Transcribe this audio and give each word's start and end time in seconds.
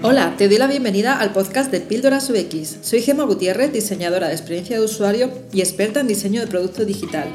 Hola, 0.00 0.36
te 0.36 0.46
doy 0.46 0.58
la 0.58 0.68
bienvenida 0.68 1.18
al 1.18 1.32
podcast 1.32 1.72
de 1.72 1.80
Píldoras 1.80 2.30
UX. 2.30 2.78
Soy 2.82 3.02
Gemma 3.02 3.24
Gutiérrez, 3.24 3.72
diseñadora 3.72 4.28
de 4.28 4.32
experiencia 4.32 4.78
de 4.78 4.84
usuario 4.84 5.28
y 5.52 5.60
experta 5.60 5.98
en 5.98 6.06
diseño 6.06 6.40
de 6.40 6.46
producto 6.46 6.84
digital. 6.84 7.28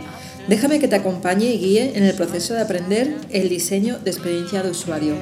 Déjame 0.48 0.80
que 0.80 0.88
te 0.88 0.96
acompañe 0.96 1.48
y 1.48 1.58
guíe 1.58 1.98
en 1.98 2.06
el 2.06 2.16
proceso 2.16 2.54
de 2.54 2.62
aprender 2.62 3.18
el 3.32 3.50
diseño 3.50 4.00
de 4.00 4.12
experiencia 4.12 4.64
de 4.64 4.70
usuario. 4.70 5.16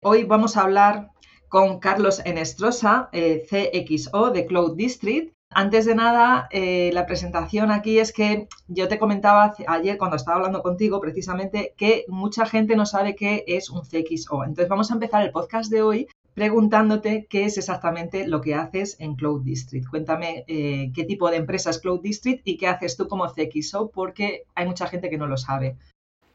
Hoy 0.00 0.24
vamos 0.24 0.56
a 0.56 0.62
hablar 0.62 1.10
con 1.48 1.78
Carlos 1.80 2.20
Enestrosa, 2.24 3.08
eh, 3.12 3.46
CXO 3.48 4.30
de 4.30 4.46
Cloud 4.46 4.76
District. 4.76 5.32
Antes 5.50 5.86
de 5.86 5.94
nada, 5.94 6.46
eh, 6.50 6.90
la 6.92 7.06
presentación 7.06 7.70
aquí 7.70 7.98
es 7.98 8.12
que 8.12 8.48
yo 8.66 8.86
te 8.86 8.98
comentaba 8.98 9.54
ayer 9.66 9.96
cuando 9.96 10.16
estaba 10.16 10.36
hablando 10.36 10.62
contigo 10.62 11.00
precisamente 11.00 11.72
que 11.78 12.04
mucha 12.08 12.44
gente 12.44 12.76
no 12.76 12.84
sabe 12.84 13.16
qué 13.16 13.44
es 13.46 13.70
un 13.70 13.80
CXO. 13.80 14.44
Entonces 14.44 14.68
vamos 14.68 14.90
a 14.90 14.94
empezar 14.94 15.22
el 15.22 15.32
podcast 15.32 15.70
de 15.70 15.82
hoy 15.82 16.06
preguntándote 16.34 17.26
qué 17.28 17.46
es 17.46 17.58
exactamente 17.58 18.28
lo 18.28 18.40
que 18.40 18.54
haces 18.54 18.96
en 19.00 19.16
Cloud 19.16 19.42
District. 19.42 19.88
Cuéntame 19.88 20.44
eh, 20.46 20.92
qué 20.94 21.04
tipo 21.04 21.30
de 21.30 21.38
empresa 21.38 21.70
es 21.70 21.80
Cloud 21.80 22.00
District 22.00 22.42
y 22.44 22.56
qué 22.58 22.68
haces 22.68 22.96
tú 22.96 23.08
como 23.08 23.26
CXO 23.26 23.90
porque 23.90 24.44
hay 24.54 24.66
mucha 24.66 24.86
gente 24.86 25.10
que 25.10 25.18
no 25.18 25.26
lo 25.26 25.36
sabe. 25.36 25.76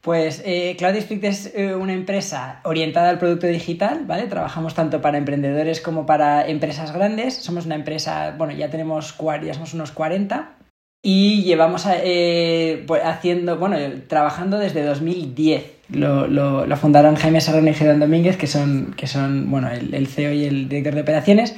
Pues 0.04 0.42
eh, 0.44 0.76
Cloud 0.76 0.92
District 0.92 1.24
es 1.24 1.52
eh, 1.54 1.74
una 1.74 1.94
empresa 1.94 2.60
orientada 2.64 3.08
al 3.08 3.18
producto 3.18 3.46
digital, 3.46 4.04
¿vale? 4.06 4.26
Trabajamos 4.26 4.74
tanto 4.74 5.00
para 5.00 5.16
emprendedores 5.16 5.80
como 5.80 6.04
para 6.04 6.46
empresas 6.46 6.92
grandes. 6.92 7.36
Somos 7.36 7.64
una 7.64 7.74
empresa, 7.74 8.34
bueno, 8.36 8.52
ya 8.52 8.68
tenemos 8.68 9.16
ya 9.42 9.54
somos 9.54 9.72
unos 9.72 9.92
40 9.92 10.56
y 11.02 11.42
llevamos 11.44 11.86
eh, 11.88 12.84
pues, 12.86 13.02
haciendo, 13.02 13.56
bueno, 13.56 13.78
trabajando 14.06 14.58
desde 14.58 14.84
2010. 14.84 15.72
Lo, 15.88 16.26
lo, 16.26 16.76
fundaron 16.76 17.16
Jaime 17.16 17.40
Serrano 17.40 17.70
y 17.70 17.74
Gerón 17.74 17.98
Domínguez, 17.98 18.36
que 18.36 18.46
son, 18.46 18.92
que 18.98 19.06
son 19.06 19.50
bueno, 19.50 19.70
el, 19.70 19.94
el 19.94 20.06
CEO 20.06 20.34
y 20.34 20.44
el 20.44 20.68
director 20.68 20.96
de 20.96 21.00
operaciones. 21.00 21.56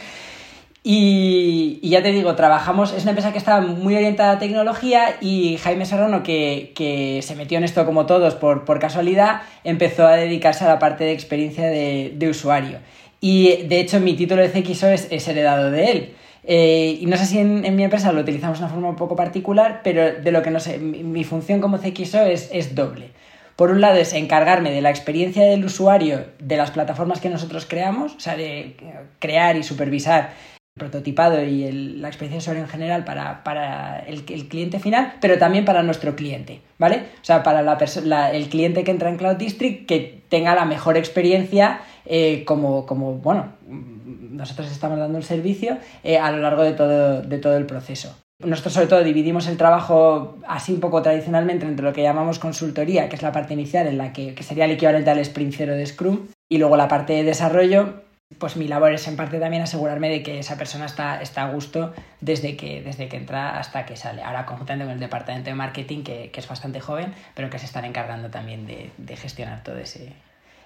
Y, 0.89 1.81
ya 1.83 2.01
te 2.01 2.13
digo, 2.13 2.37
trabajamos, 2.37 2.93
es 2.93 3.03
una 3.03 3.11
empresa 3.11 3.33
que 3.33 3.39
está 3.39 3.61
muy 3.61 3.97
orientada 3.97 4.35
a 4.35 4.39
tecnología 4.39 5.17
y 5.21 5.57
Jaime 5.57 5.85
Serrano, 5.85 6.23
que, 6.23 7.21
se 7.25 7.35
metió 7.35 7.59
en 7.59 7.65
esto 7.65 7.85
como 7.85 8.07
todos 8.07 8.37
por, 8.37 8.79
casualidad, 8.79 9.43
empezó 9.65 10.07
a 10.07 10.15
dedicarse 10.15 10.65
a 10.65 10.69
la 10.69 10.79
parte 10.79 11.03
de 11.03 11.11
experiencia 11.11 11.67
de, 11.67 12.29
usuario. 12.31 12.79
Y 13.21 13.65
de 13.65 13.81
hecho 13.81 13.99
mi 13.99 14.15
título 14.15 14.43
de 14.43 14.49
CXO 14.49 14.87
es, 14.91 15.27
heredado 15.27 15.73
de 15.73 15.91
él. 15.91 16.15
Eh, 16.45 16.99
y 17.01 17.07
no 17.07 17.17
sé 17.17 17.27
si 17.27 17.41
en, 17.41 17.75
mi 17.75 17.83
empresa 17.83 18.13
lo 18.13 18.21
utilizamos 18.21 18.61
de 18.61 18.65
una 18.67 18.73
forma 18.73 18.89
un 18.89 18.95
poco 18.95 19.17
particular, 19.17 19.81
pero 19.83 20.23
de 20.23 20.31
lo 20.31 20.41
que 20.43 20.53
no 20.53 20.61
sé, 20.61 20.79
mi, 20.79 21.25
función 21.25 21.61
como 21.61 21.79
CXO 21.79 22.21
es, 22.27 22.49
es 22.53 22.77
doble. 22.77 23.11
Por 23.57 23.73
un 23.73 23.81
lado 23.81 23.97
es 23.97 24.13
encargarme 24.13 24.71
de 24.71 24.83
la 24.83 24.91
experiencia 24.91 25.43
del 25.47 25.65
usuario 25.65 26.27
de 26.39 26.57
las 26.57 26.71
plataformas 26.71 27.21
que 27.21 27.29
nosotros 27.29 27.67
creamos, 27.67 28.15
o 28.15 28.21
sea, 28.21 28.37
de 28.37 28.77
crear 29.19 29.57
y 29.57 29.65
supervisar 29.65 30.56
prototipado 30.77 31.43
y 31.43 31.73
la 31.73 32.09
experiencia 32.09 32.39
usuario 32.39 32.63
en 32.63 32.69
general 32.69 33.05
para, 33.05 34.05
el, 34.07 34.25
cliente 34.25 34.79
final, 34.79 35.15
pero 35.21 35.39
también 35.39 35.65
para 35.65 35.83
nuestro 35.83 36.15
cliente, 36.15 36.61
¿vale? 36.79 36.97
O 37.23 37.25
sea, 37.25 37.43
para 37.43 37.63
la, 37.63 38.31
el 38.31 38.49
cliente 38.51 38.85
que 38.85 38.91
entra 38.91 39.09
en 39.09 39.17
Cloud 39.17 39.37
District 39.37 39.87
que 39.87 40.21
tenga 40.29 40.55
la 40.55 40.67
mejor 40.67 40.99
experiencia 40.99 41.81
eh, 42.05 42.45
como, 42.45 42.85
como, 42.85 43.15
bueno, 43.15 43.55
nosotros 43.67 44.71
estamos 44.71 44.99
dando 44.99 45.17
el 45.17 45.25
servicio 45.25 45.79
eh, 46.05 46.19
a 46.19 46.31
lo 46.31 46.39
largo 46.39 46.63
de 46.63 46.73
todo, 46.73 47.23
de 47.23 47.39
todo 47.39 47.57
el 47.57 47.65
proceso. 47.65 48.15
Nosotros 48.45 48.75
sobre 48.75 48.87
todo 48.87 49.03
dividimos 49.03 49.47
el 49.47 49.57
trabajo 49.57 50.37
así 50.47 50.75
un 50.75 50.81
poco 50.81 51.01
tradicionalmente 51.01 51.65
entre 51.65 51.87
lo 51.87 51.95
que 51.95 52.03
llamamos 52.03 52.39
consultoría, 52.39 53.09
que 53.09 53.17
es 53.17 53.23
la 53.23 53.33
parte 53.33 53.55
inicial 53.55 53.87
en 53.87 53.97
la 53.97 54.13
que, 54.13 54.35
que 54.35 54.43
sería 54.43 54.67
el 54.67 54.73
equivalente 54.73 55.09
al 55.09 55.21
sprint 55.21 55.55
cero 55.57 55.75
de 55.75 55.87
Scrum, 55.87 56.27
y 56.51 56.59
luego 56.59 56.77
la 56.77 56.87
parte 56.87 57.15
de 57.15 57.25
desarrollo, 57.25 58.06
pues 58.39 58.57
mi 58.57 58.67
labor 58.67 58.93
es 58.93 59.07
en 59.09 59.17
parte 59.17 59.39
también 59.39 59.63
asegurarme 59.63 60.09
de 60.09 60.23
que 60.23 60.39
esa 60.41 60.59
persona 60.59 60.87
está, 60.87 61.23
está 61.23 61.45
a 61.45 61.53
gusto 61.53 61.93
desde 62.21 62.57
que, 62.57 62.83
desde 62.83 63.09
que 63.09 63.17
entra 63.17 63.59
hasta 63.59 63.87
que 63.87 63.97
sale. 63.97 64.23
Ahora 64.23 64.47
conjuntamente 64.47 64.85
con 64.85 64.95
el 64.95 65.01
departamento 65.01 65.49
de 65.49 65.55
marketing, 65.55 66.03
que, 66.03 66.33
es 66.35 66.49
bastante 66.49 66.81
joven, 66.81 67.15
pero 67.35 67.51
que 67.51 67.59
se 67.59 67.67
están 67.67 67.85
encargando 67.85 68.31
también 68.31 68.67
de, 68.67 69.17
gestionar 69.17 69.63
todo 69.63 69.79
ese, 69.79 70.13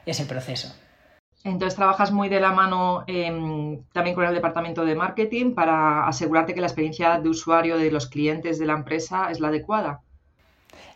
ese 0.06 0.24
proceso. 0.24 0.74
Entonces 1.44 1.76
trabajas 1.76 2.12
muy 2.12 2.28
de 2.28 2.40
la 2.40 2.52
mano 2.52 3.04
em, 3.06 3.82
también 3.92 4.14
con 4.14 4.24
el 4.24 4.34
departamento 4.34 4.84
de 4.84 4.94
marketing 4.94 5.54
para 5.54 6.06
asegurarte 6.06 6.54
que 6.54 6.60
la 6.60 6.66
experiencia 6.66 7.18
de 7.18 7.28
usuario 7.28 7.78
de 7.78 7.90
los 7.90 8.06
clientes 8.08 8.58
de 8.58 8.66
la 8.66 8.74
empresa 8.74 9.30
es 9.30 9.40
la 9.40 9.48
adecuada. 9.48 10.00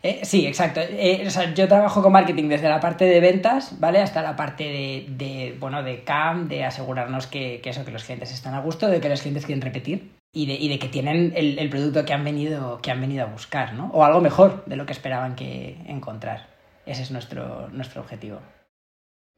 Eh, 0.05 0.19
sí, 0.23 0.45
exacto. 0.45 0.81
Eh, 0.83 1.27
yo 1.55 1.67
trabajo 1.67 2.03
con 2.03 2.13
marketing 2.13 2.47
desde 2.47 2.69
la 2.69 2.79
parte 2.79 3.05
de 3.05 3.19
ventas, 3.19 3.79
¿vale? 3.79 4.03
Hasta 4.03 4.21
la 4.21 4.35
parte 4.35 4.63
de, 5.09 5.57
bueno, 5.59 5.81
de 5.81 6.03
CAM, 6.03 6.47
de 6.47 6.63
asegurarnos 6.63 7.25
que, 7.25 7.59
eso, 7.65 7.83
que 7.83 7.89
los 7.89 8.03
clientes 8.03 8.31
están 8.31 8.53
a 8.53 8.59
gusto, 8.59 8.87
de 8.87 9.01
que 9.01 9.09
los 9.09 9.21
clientes 9.21 9.47
quieren 9.47 9.63
repetir 9.63 10.11
y 10.31 10.69
de, 10.69 10.77
que 10.77 10.89
tienen 10.89 11.33
el, 11.35 11.69
producto 11.71 12.05
que 12.05 12.13
han, 12.13 12.23
venido, 12.23 12.79
que 12.83 12.91
han 12.91 13.01
venido 13.01 13.23
a 13.23 13.25
buscar, 13.25 13.73
¿no? 13.73 13.89
O 13.93 14.05
algo 14.05 14.21
mejor 14.21 14.63
de 14.67 14.75
lo 14.75 14.85
que 14.85 14.93
esperaban 14.93 15.35
que 15.35 15.75
encontrar. 15.87 16.49
Ese 16.85 17.01
es 17.01 17.09
nuestro, 17.09 17.69
nuestro 17.69 18.01
objetivo. 18.01 18.41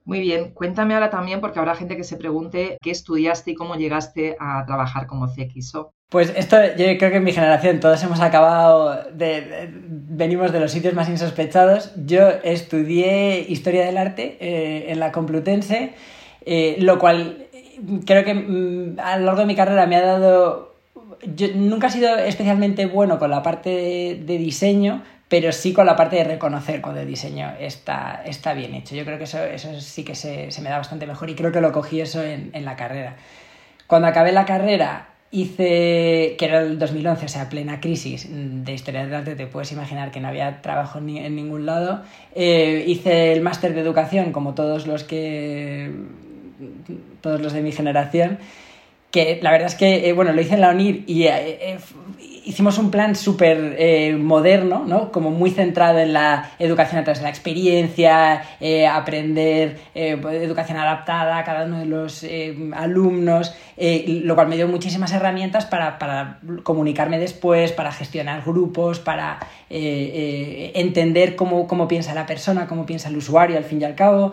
Muy 0.08 0.22
bien, 0.22 0.52
cuéntame 0.54 0.94
ahora 0.94 1.10
también, 1.10 1.42
porque 1.42 1.60
habrá 1.60 1.76
gente 1.76 1.98
que 1.98 2.06
se 2.06 2.16
pregunte 2.16 2.78
qué 2.82 2.92
estudiaste 2.92 3.52
y 3.52 3.56
cómo 3.56 3.76
llegaste 3.76 4.38
a 4.40 4.66
trabajar 4.66 5.06
como 5.06 5.28
CXO. 5.28 5.92
Pues 6.10 6.32
esto, 6.38 6.56
yo 6.78 6.98
creo 6.98 7.12
que 7.12 7.18
en 7.18 7.26
mi 7.26 7.34
generación 7.34 7.82
todos 7.82 8.02
hemos 8.04 8.22
acabado 8.22 9.04
de, 9.12 9.70
venimos 9.78 10.54
de 10.54 10.62
los 10.62 10.72
sitios 10.72 10.94
más 10.94 11.10
insospechados. 11.10 11.92
Yo 12.06 12.30
estudié 12.46 13.48
historia 13.50 13.86
del 13.86 13.98
arte 13.98 14.38
eh, 14.40 14.94
en 14.94 15.02
la 15.02 15.12
Complutense, 15.12 15.94
eh, 16.46 16.78
lo 16.80 17.00
cual 17.00 17.46
creo 18.06 18.24
que 18.24 18.34
mm, 18.34 19.00
a 19.04 19.18
lo 19.18 19.26
largo 19.26 19.42
de 19.42 19.48
mi 19.48 19.56
carrera 19.56 19.88
me 19.88 19.98
ha 19.98 20.06
dado. 20.06 20.78
Yo 21.36 21.48
nunca 21.54 21.88
he 21.88 21.92
sido 21.92 22.16
especialmente 22.16 22.86
bueno 22.86 23.20
con 23.20 23.30
la 23.30 23.44
parte 23.44 24.24
de 24.26 24.38
diseño, 24.38 25.04
pero 25.30 25.52
sí 25.52 25.74
con 25.74 25.86
la 25.86 25.96
parte 25.96 26.16
de 26.16 26.24
reconocer 26.24 26.82
cuando 26.82 27.02
el 27.02 27.08
diseño 27.08 27.54
está, 27.60 28.22
está 28.26 28.54
bien 28.54 28.74
hecho. 28.74 28.96
Yo 28.96 29.04
creo 29.04 29.18
que 29.18 29.26
eso, 29.26 29.44
eso 29.44 29.80
sí 29.82 30.04
que 30.04 30.16
se, 30.16 30.52
se, 30.52 30.62
me 30.62 30.70
da 30.70 30.78
bastante 30.78 31.06
mejor 31.06 31.30
y 31.30 31.36
creo 31.36 31.52
que 31.52 31.62
lo 31.62 31.72
cogí 31.72 32.00
eso 32.00 32.24
en, 32.24 32.50
en, 32.54 32.64
la 32.64 32.76
carrera. 32.76 33.16
Cuando 33.88 34.08
acabé 34.08 34.32
la 34.32 34.46
carrera 34.46 35.10
hice, 35.32 36.36
que 36.38 36.46
era 36.46 36.62
el 36.62 36.80
2011, 36.80 37.26
o 37.26 37.30
sea, 37.30 37.50
plena 37.50 37.82
crisis 37.82 38.28
de 38.30 38.74
historia 38.74 39.04
del 39.04 39.14
arte, 39.14 39.36
te 39.36 39.48
puedes 39.48 39.72
imaginar 39.74 40.12
que 40.12 40.22
no 40.22 40.30
había 40.30 40.62
trabajo 40.62 41.02
ni, 41.02 41.20
en 41.20 41.36
ningún 41.36 41.66
lado, 41.66 42.04
eh, 42.34 42.86
hice 42.88 43.34
el 43.34 43.42
máster 43.42 43.74
de 43.74 43.82
educación 43.82 44.32
como 44.32 44.54
todos 44.54 44.88
los 44.88 45.04
que 45.04 45.92
todos 47.22 47.42
los 47.42 47.54
de 47.54 47.62
mi 47.62 47.72
generación 47.72 48.40
que 49.12 49.40
la 49.42 49.52
verdad 49.52 49.68
es 49.68 49.76
que, 49.76 50.10
eh, 50.10 50.14
bueno, 50.14 50.34
lo 50.34 50.42
hice 50.42 50.56
en 50.56 50.62
la 50.62 50.72
UNIR 50.72 51.04
y 51.08 51.24
eh, 51.24 51.78
hicimos 52.48 52.78
un 52.78 52.92
plan 52.92 53.16
súper 53.16 53.76
eh, 53.78 54.16
moderno, 54.16 54.86
¿no? 54.88 55.12
Como 55.12 55.32
muy 55.32 55.52
centrado 55.52 56.00
en 56.00 56.14
la 56.14 56.52
educación 56.60 57.02
a 57.02 57.04
través 57.04 57.20
de 57.20 57.24
la 57.24 57.30
experiencia, 57.30 58.42
eh, 58.62 58.88
aprender 58.88 59.78
eh, 59.94 60.20
educación 60.32 60.78
adaptada 60.78 61.38
a 61.38 61.44
cada 61.44 61.66
uno 61.66 61.80
de 61.80 61.86
los 61.86 62.26
alumnos, 62.74 63.54
lo 63.78 64.36
cual 64.36 64.48
me 64.48 64.56
dio 64.56 64.68
muchísimas 64.68 65.12
herramientas 65.12 65.66
para, 65.66 66.00
para 66.00 66.40
comunicarme 66.64 67.20
después, 67.20 67.72
para 67.74 67.92
gestionar 67.92 68.44
grupos, 68.44 69.00
para 69.00 69.40
entender 69.70 71.36
cómo, 71.36 71.68
cómo, 71.68 71.88
piensa 71.88 72.14
la 72.14 72.26
persona, 72.26 72.68
cómo 72.68 72.86
piensa 72.86 73.10
el 73.10 73.18
usuario 73.18 73.58
al 73.58 73.66
fin 73.66 73.82
y 73.82 73.84
al 73.84 73.96
cabo, 73.96 74.32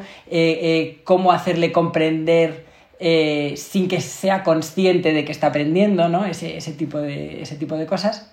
cómo 1.05 1.33
hacerle 1.33 1.73
comprender 1.73 2.64
eh, 3.01 3.55
sin 3.57 3.89
que 3.89 4.01
sea 4.01 4.43
consciente 4.43 5.13
de 5.13 5.25
que 5.25 5.33
está 5.33 5.49
aprendiendo, 5.49 6.09
¿no? 6.09 6.25
Ese, 6.25 6.59
tipo, 6.73 6.99
de, 6.99 7.43
ese 7.43 7.57
tipo 7.57 7.77
de 7.77 7.87
cosas. 7.87 8.31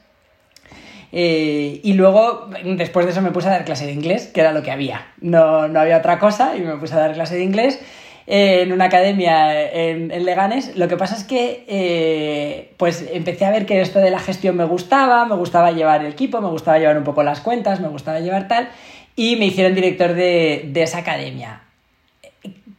Eh, 1.12 1.82
y 1.84 1.94
luego, 1.94 2.50
después 2.64 3.06
de 3.06 3.12
eso, 3.12 3.22
me 3.22 3.32
puse 3.32 3.48
a 3.48 3.52
dar 3.52 3.66
clase 3.66 3.86
de 3.86 3.92
inglés, 3.92 4.28
que 4.28 4.42
era 4.42 4.52
lo 4.52 4.64
que 4.64 4.72
había. 4.72 5.08
No, 5.20 5.62
había 5.62 5.98
otra 5.98 6.20
cosa 6.20 6.56
y 6.56 6.62
me 6.62 6.78
puse 6.78 6.94
a 6.94 7.00
dar 7.00 7.14
clase 7.14 7.36
de 7.36 7.44
inglés 7.44 7.80
eh, 8.28 8.62
en 8.62 8.72
una 8.72 8.86
academia 8.86 9.70
en, 9.72 10.08
Leganes. 10.24 10.78
Lo 10.78 10.88
que 10.88 10.96
pasa 10.96 11.16
es 11.16 11.24
que 11.24 12.74
pues 12.78 13.06
empecé 13.12 13.46
a 13.46 13.52
ver 13.52 13.66
que 13.66 13.82
esto 13.82 14.00
de 14.00 14.12
la 14.12 14.20
gestión 14.20 14.56
me 14.56 14.66
gustaba, 14.66 15.26
me 15.26 15.36
gustaba 15.36 15.72
llevar 15.72 16.02
el 16.02 16.12
equipo, 16.12 16.40
me 16.40 16.50
gustaba 16.50 16.78
llevar 16.80 16.98
un 16.98 17.04
poco 17.04 17.24
las 17.24 17.42
cuentas, 17.42 17.82
me 17.82 17.90
gustaba 17.90 18.20
llevar 18.20 18.48
tal, 18.48 18.70
y 19.16 19.36
me 19.36 19.48
hicieron 19.48 19.76
director 19.76 20.14
de, 20.14 20.70
de 20.72 20.84
esa 20.84 21.00
academia. 21.00 21.64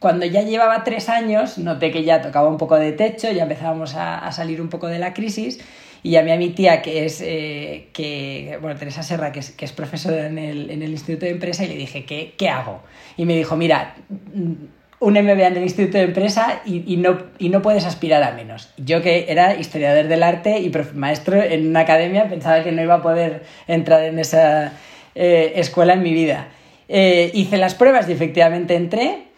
Cuando 0.03 0.25
ya 0.25 0.41
llevaba 0.41 0.83
tres 0.83 1.07
años, 1.07 1.57
noté 1.57 1.89
que 1.89 2.03
ya 2.03 2.21
tocaba 2.21 2.49
un 2.49 2.57
poco 2.57 2.75
de 2.75 2.91
techo, 2.91 3.31
ya 3.31 3.43
empezábamos 3.43 3.95
a, 3.95 4.29
salir 4.33 4.61
un 4.61 4.67
poco 4.67 4.87
de 4.87 4.99
la 4.99 5.13
crisis 5.13 5.61
y 6.03 6.09
llamé 6.09 6.33
a 6.33 6.35
mi 6.35 6.49
tía, 6.49 6.81
que 6.81 7.05
es, 7.05 7.21
eh, 7.21 7.87
que, 7.93 8.57
bueno, 8.59 8.77
Teresa 8.77 9.01
Serra, 9.01 9.31
que 9.31 9.39
es, 9.39 9.71
profesora 9.71 10.27
en 10.27 10.37
el, 10.37 10.83
Instituto 10.89 11.25
de 11.25 11.31
Empresa, 11.31 11.63
y 11.63 11.69
le 11.69 11.75
dije, 11.75 12.03
¿qué, 12.03 12.33
¿qué 12.37 12.49
hago? 12.49 12.81
Y 13.15 13.23
me 13.23 13.33
dijo, 13.37 13.55
mira, 13.55 13.95
un 14.99 15.13
MBA 15.13 15.47
en 15.47 15.55
el 15.55 15.63
Instituto 15.63 15.97
de 15.97 16.03
Empresa 16.03 16.59
y, 16.65 16.97
no, 16.97 17.19
y 17.39 17.47
no 17.47 17.61
puedes 17.61 17.85
aspirar 17.85 18.23
a 18.23 18.33
menos. 18.33 18.73
Yo 18.75 19.01
que 19.01 19.27
era 19.29 19.55
historiador 19.55 20.09
del 20.09 20.23
arte 20.23 20.59
y 20.59 20.69
maestro 20.95 21.41
en 21.41 21.69
una 21.69 21.79
academia, 21.79 22.27
pensaba 22.27 22.61
que 22.61 22.73
no 22.73 22.81
iba 22.81 22.95
a 22.95 23.01
poder 23.01 23.43
entrar 23.67 24.03
en 24.03 24.19
esa 24.19 24.73
eh, 25.15 25.53
escuela 25.55 25.93
en 25.93 26.03
mi 26.03 26.13
vida. 26.13 26.49
Eh, 26.89 27.31
hice 27.33 27.55
las 27.55 27.73
pruebas 27.73 28.09
y 28.09 28.11
efectivamente 28.11 28.75
entré 28.75 29.31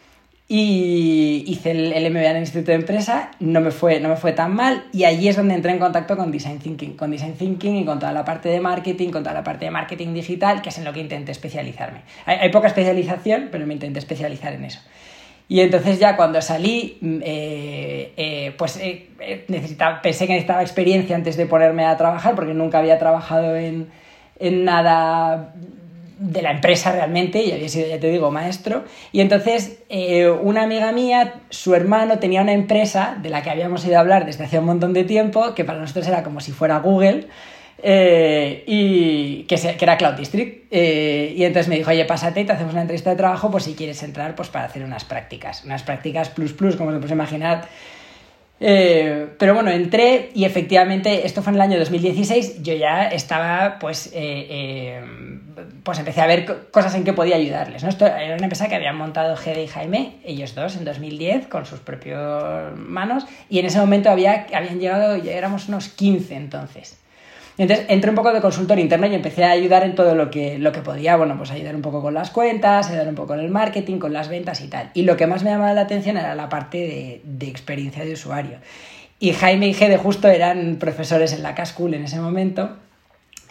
y 0.48 1.44
hice 1.48 1.72
el, 1.72 2.12
MBA 2.12 2.30
en 2.30 2.36
el 2.36 2.42
Instituto 2.42 2.72
de 2.72 2.78
Empresa, 2.78 3.32
no 3.40 3.62
me, 3.62 3.72
fue, 3.72 4.00
no 4.00 4.10
me 4.10 4.16
fue 4.16 4.32
tan 4.32 4.54
mal 4.54 4.84
y 4.94 5.06
allí 5.06 5.28
es 5.28 5.36
donde 5.36 5.56
entré 5.56 5.72
en 5.72 5.80
contacto 5.80 6.16
con 6.16 6.32
Design 6.32 6.60
Thinking, 6.60 6.96
con 6.96 7.10
Design 7.10 7.34
Thinking 7.34 7.78
y 7.78 7.86
con 7.86 8.00
toda 8.00 8.12
la 8.12 8.24
parte 8.24 8.50
de 8.50 8.60
marketing, 8.60 9.10
con 9.10 9.24
toda 9.24 9.34
la 9.34 9.44
parte 9.44 9.66
de 9.66 9.72
marketing 9.72 10.14
digital, 10.14 10.62
que 10.62 10.70
es 10.70 10.78
en 10.78 10.86
lo 10.86 10.94
que 10.94 11.00
intenté 11.00 11.32
especializarme. 11.32 12.02
Hay, 12.26 12.38
hay 12.38 12.50
poca 12.50 12.68
especialización, 12.68 13.50
pero 13.52 13.66
me 13.66 13.74
intenté 13.74 13.98
especializar 13.98 14.54
en 14.54 14.66
eso. 14.66 14.82
Y 15.48 15.60
entonces 15.60 16.00
ya 16.00 16.16
cuando 16.16 16.42
salí, 16.42 16.98
mm, 17.02 17.20
eh, 17.24 18.14
eh, 18.18 18.56
pues 18.58 18.78
eh, 18.78 19.10
necesitaba, 19.48 20.02
pensé 20.02 20.26
que 20.26 20.34
necesitaba 20.34 20.62
experiencia 20.62 21.16
antes 21.16 21.38
de 21.38 21.46
ponerme 21.46 21.86
a 21.86 21.96
trabajar, 21.98 22.36
porque 22.36 22.54
nunca 22.54 22.80
había 22.80 22.98
trabajado 22.98 23.56
en, 23.56 23.90
en 24.40 24.64
nada 24.66 25.54
de 26.18 26.42
la 26.42 26.52
empresa 26.52 26.92
realmente, 26.92 27.44
y 27.44 27.52
había 27.52 27.70
sido, 27.70 27.88
ya 27.88 28.00
te 28.00 28.10
digo, 28.10 28.32
maestro. 28.32 28.86
Y 29.12 29.22
entonces 29.22 29.80
una 30.42 30.64
amiga 30.64 30.92
mía, 30.92 31.42
su 31.50 31.76
hermano, 31.76 32.20
tenía 32.20 32.42
una 32.42 32.54
empresa 32.54 33.18
de 33.22 33.30
la 33.30 33.42
que 33.44 33.50
habíamos 33.50 33.86
ido 33.86 33.98
a 33.98 34.00
hablar 34.00 34.26
desde 34.26 34.44
hace 34.44 34.60
un 34.60 34.66
montón 34.66 34.94
de 34.94 35.04
tiempo, 35.04 35.54
que 35.54 35.64
para 35.66 35.80
nosotros 35.80 36.08
era 36.08 36.24
como 36.24 36.40
si 36.40 36.52
fuera 36.52 36.80
Google, 36.80 37.28
eh, 37.88 38.64
y 38.66 39.44
que, 39.44 39.56
que, 39.56 39.86
era 39.86 39.98
Cloud 39.98 40.16
District. 40.16 40.68
Eh, 40.72 41.34
y 41.36 41.44
entonces 41.44 41.68
me 41.68 41.76
dijo, 41.76 41.92
oye, 41.92 42.06
pásate, 42.06 42.44
te 42.46 42.52
hacemos 42.52 42.74
una 42.74 42.82
entrevista 42.82 43.10
de 43.10 43.16
trabajo, 43.16 43.52
pues 43.52 43.66
si 43.66 43.76
quieres 43.76 44.02
entrar, 44.04 44.36
pues 44.36 44.50
para 44.50 44.66
hacer 44.66 44.84
unas 44.84 45.06
prácticas. 45.06 45.64
Unas 45.66 45.84
prácticas 45.84 46.30
plus 46.30 46.54
plus, 46.54 46.76
como 46.76 46.92
se 46.92 47.00
puede 47.00 47.14
imaginar. 47.14 47.68
Eh, 48.60 49.28
pero 49.38 49.54
bueno, 49.54 49.70
entré 49.70 50.30
y 50.34 50.46
efectivamente, 50.46 51.26
esto 51.26 51.42
fue 51.42 51.52
en 51.52 51.56
el 51.56 51.62
año 51.62 51.80
2016, 51.80 52.64
yo 52.64 52.74
ya 52.74 53.08
estaba, 53.08 53.80
pues, 53.80 54.14
pues 55.84 56.00
empecé 56.00 56.22
a 56.22 56.28
ver 56.28 56.70
cosas 56.72 56.96
en 56.96 57.04
que 57.04 57.14
podía 57.14 57.36
ayudarles. 57.36 57.84
¿no? 57.84 57.90
Esto 57.90 58.06
era 58.06 58.36
una 58.36 58.46
empresa 58.46 58.68
que 58.68 58.76
habían 58.76 58.98
montado 58.98 59.36
Gede 59.36 59.64
y 59.64 59.68
Jaime, 59.68 60.18
ellos 60.24 60.56
dos, 60.56 60.76
en 60.78 60.86
2010, 60.86 61.48
con 61.48 61.66
sus 61.66 61.80
propias 61.80 62.76
manos, 62.78 63.26
y 63.50 63.60
en 63.60 63.66
ese 63.66 63.80
momento 63.80 64.10
había, 64.10 64.48
habían 64.54 64.80
llegado, 64.80 65.18
ya 65.18 65.34
éramos 65.34 65.68
unos 65.68 65.90
15 65.90 66.36
entonces. 66.36 66.98
Entonces 67.58 67.86
entré 67.90 68.10
un 68.10 68.16
poco 68.16 68.34
de 68.34 68.42
consultor 68.42 68.80
interno 68.80 69.08
y 69.08 69.16
empecé 69.16 69.46
a 69.46 69.52
ayudar 69.52 69.84
en 69.84 69.96
todo 69.96 70.14
lo 70.14 70.30
que, 70.30 70.60
lo 70.60 70.72
que 70.72 70.82
podía, 70.82 71.16
bueno, 71.16 71.38
pues 71.38 71.52
ayudar 71.52 71.76
un 71.76 71.82
poco 71.82 72.02
con 72.02 72.14
las 72.14 72.30
cuentas, 72.30 72.90
ayudar 72.90 73.08
un 73.08 73.16
poco 73.16 73.30
con 73.30 73.40
el 73.40 73.50
marketing, 73.50 73.98
con 73.98 74.12
las 74.12 74.28
ventas 74.28 74.62
y 74.62 74.68
tal. 74.68 74.92
Y 74.94 75.04
lo 75.04 75.16
que 75.16 75.26
más 75.26 75.44
me 75.44 75.52
llamaba 75.52 75.74
la 75.74 75.82
atención 75.82 76.18
era 76.18 76.36
la 76.36 76.50
parte 76.50 77.22
de, 77.24 77.48
experiencia 77.48 78.04
de 78.04 78.14
usuario. 78.14 78.58
Y 79.20 79.32
Jaime 79.32 79.68
y 79.68 79.74
Gede 79.74 79.98
justo 79.98 80.28
eran 80.28 80.76
profesores 80.76 81.32
en 81.32 81.44
la 81.44 81.56
Cascool 81.56 81.94
en 81.94 82.04
ese 82.04 82.20
momento 82.20 82.76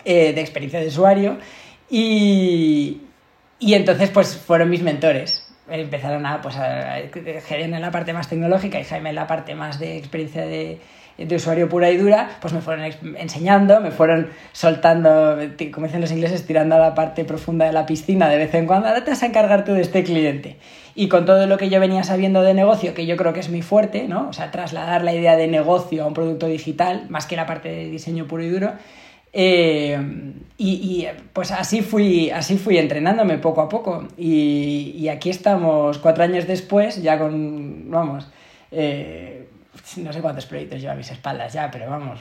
eh, 0.04 0.34
de 0.34 0.40
experiencia 0.42 0.80
de 0.80 0.88
usuario 0.88 1.38
y, 1.88 3.00
y 3.58 3.74
entonces 3.74 4.10
pues 4.10 4.36
fueron 4.36 4.68
mis 4.68 4.82
mentores 4.82 5.44
empezaron 5.68 6.26
a, 6.26 6.42
pues, 6.42 6.56
a, 6.56 6.96
Gede 7.12 7.64
en 7.64 7.80
la 7.80 7.90
parte 7.90 8.12
más 8.12 8.28
tecnológica 8.28 8.78
y 8.78 8.84
Jaime 8.84 9.10
en 9.10 9.14
la 9.14 9.26
parte 9.26 9.54
más 9.54 9.78
de 9.78 9.96
experiencia 9.96 10.44
de, 10.44 10.80
de 11.18 11.36
usuario 11.36 11.68
pura 11.68 11.90
y 11.90 11.96
dura, 11.96 12.38
pues 12.40 12.52
me 12.52 12.60
fueron 12.60 12.84
enseñando, 13.16 13.80
me 13.80 13.90
fueron 13.90 14.30
soltando, 14.52 15.38
como 15.72 15.86
dicen 15.86 16.00
los 16.00 16.10
ingleses, 16.10 16.46
tirando 16.46 16.74
a 16.74 16.78
la 16.78 16.94
parte 16.94 17.24
profunda 17.24 17.66
de 17.66 17.72
la 17.72 17.86
piscina 17.86 18.28
de 18.28 18.36
vez 18.36 18.54
en 18.54 18.66
cuando, 18.66 18.88
ahora 18.88 19.04
te 19.04 19.10
vas 19.10 19.22
a 19.22 19.26
encargar 19.26 19.64
tú 19.64 19.72
de 19.72 19.82
este 19.82 20.02
cliente. 20.02 20.56
Y 20.96 21.08
con 21.08 21.24
todo 21.24 21.46
lo 21.46 21.58
que 21.58 21.70
yo 21.70 21.80
venía 21.80 22.04
sabiendo 22.04 22.42
de 22.42 22.54
negocio, 22.54 22.94
que 22.94 23.06
yo 23.06 23.16
creo 23.16 23.32
que 23.32 23.40
es 23.40 23.48
muy 23.48 23.62
fuerte, 23.62 24.06
¿no? 24.06 24.28
O 24.28 24.32
sea, 24.32 24.50
trasladar 24.50 25.02
la 25.02 25.12
idea 25.12 25.36
de 25.36 25.48
negocio 25.48 26.04
a 26.04 26.06
un 26.06 26.14
producto 26.14 26.46
digital, 26.46 27.06
más 27.08 27.26
que 27.26 27.36
la 27.36 27.46
parte 27.46 27.68
de 27.68 27.90
diseño 27.90 28.26
puro 28.26 28.44
y 28.44 28.48
duro, 28.48 28.72
eh, 29.36 29.98
y, 30.56 31.06
pues 31.32 31.50
así 31.50 31.82
fui, 31.82 32.30
así 32.30 32.56
fui 32.56 32.78
entrenándome 32.78 33.38
poco 33.38 33.60
a 33.60 33.68
poco. 33.68 34.06
Y, 34.16 35.08
aquí 35.08 35.30
estamos 35.30 35.98
cuatro 35.98 36.22
años 36.22 36.46
después, 36.46 37.02
ya 37.02 37.18
con, 37.18 37.90
vamos, 37.90 38.28
eh, 38.70 39.48
no 39.96 40.12
sé 40.12 40.20
cuántos 40.20 40.46
proyectos 40.46 40.80
lleva 40.80 40.92
a 40.92 40.96
mis 40.96 41.10
espaldas 41.10 41.52
ya, 41.52 41.70
pero 41.70 41.88
vamos, 41.88 42.20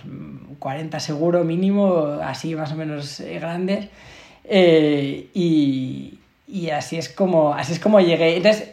40 0.59 0.99
seguro 0.99 1.43
mínimo, 1.43 2.19
así 2.23 2.55
más 2.55 2.71
o 2.71 2.75
menos 2.75 3.19
eh, 3.19 3.39
grandes. 3.39 3.87
Eh, 4.45 5.29
y, 5.33 6.19
y, 6.47 6.69
así 6.69 6.97
es 6.97 7.07
como 7.09 7.53
así 7.53 7.73
es 7.73 7.79
como 7.79 7.99
llegué. 7.99 8.37
Entonces, 8.37 8.69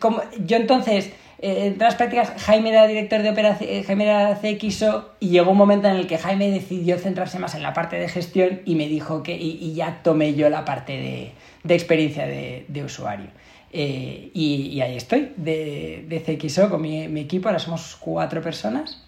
como, 0.00 0.22
yo 0.44 0.56
entonces, 0.56 1.12
eh, 1.40 1.66
entre 1.66 1.84
las 1.84 1.94
prácticas, 1.94 2.32
Jaime 2.42 2.70
era 2.70 2.86
director 2.86 3.22
de 3.22 3.30
operación, 3.30 3.82
Jaime 3.84 4.04
era 4.04 4.40
CXO, 4.40 5.10
y 5.20 5.28
llegó 5.28 5.52
un 5.52 5.58
momento 5.58 5.88
en 5.88 5.96
el 5.96 6.06
que 6.06 6.18
Jaime 6.18 6.50
decidió 6.50 6.98
centrarse 6.98 7.38
más 7.38 7.54
en 7.54 7.62
la 7.62 7.72
parte 7.72 7.96
de 7.96 8.08
gestión 8.08 8.62
y 8.64 8.74
me 8.74 8.88
dijo 8.88 9.22
que, 9.22 9.36
y, 9.36 9.72
ya 9.74 10.02
tomé 10.02 10.34
yo 10.34 10.50
la 10.50 10.64
parte 10.64 10.92
de, 10.92 11.32
de 11.62 11.74
experiencia 11.74 12.26
de, 12.26 12.64
de 12.68 12.84
usuario. 12.84 13.28
Eh, 13.72 14.30
y, 14.34 14.80
ahí 14.80 14.96
estoy, 14.96 15.32
de, 15.36 16.04
de 16.08 16.20
CXO 16.20 16.70
con 16.70 16.82
mi, 16.82 17.20
equipo, 17.20 17.48
ahora 17.48 17.60
somos 17.60 17.96
cuatro 17.96 18.42
personas 18.42 19.06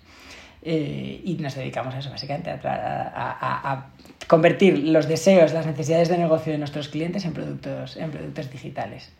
eh, 0.62 1.20
y 1.24 1.34
nos 1.34 1.56
dedicamos 1.56 1.94
a 1.94 1.98
eso, 1.98 2.10
básicamente, 2.10 2.50
a, 2.50 3.88
convertir 4.28 4.78
los 4.78 5.08
deseos, 5.08 5.52
las 5.52 5.66
necesidades 5.66 6.08
de 6.08 6.16
negocio 6.16 6.52
de 6.52 6.58
nuestros 6.58 6.88
clientes 6.88 7.24
en 7.24 7.32
productos, 7.32 7.96
en 7.96 8.10
productos 8.10 8.50
digitales. 8.50 9.12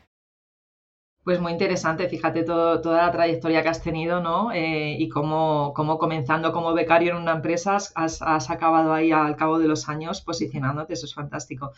Pues 1.25 1.41
muy 1.41 1.53
interesante, 1.53 2.09
fíjate 2.09 2.43
toda 2.45 3.07
la 3.07 3.13
trayectoria 3.13 3.63
que 3.63 3.69
has 3.69 3.83
tenido, 3.83 4.21
¿no? 4.21 4.53
Eh, 4.53 4.97
y 4.99 5.09
cómo, 5.09 5.73
comenzando 5.75 6.53
como 6.53 6.73
becario 6.73 7.13
en 7.13 7.23
una 7.23 7.33
empresa 7.33 7.77
has, 7.77 8.51
acabado 8.51 8.93
ahí 8.93 9.13
al 9.13 9.37
cabo 9.37 9.59
de 9.59 9.69
los 9.69 9.89
años 9.89 10.21
posicionándote, 10.21 10.95
eso 10.95 11.07
es 11.07 11.15
fantástico. 11.15 11.73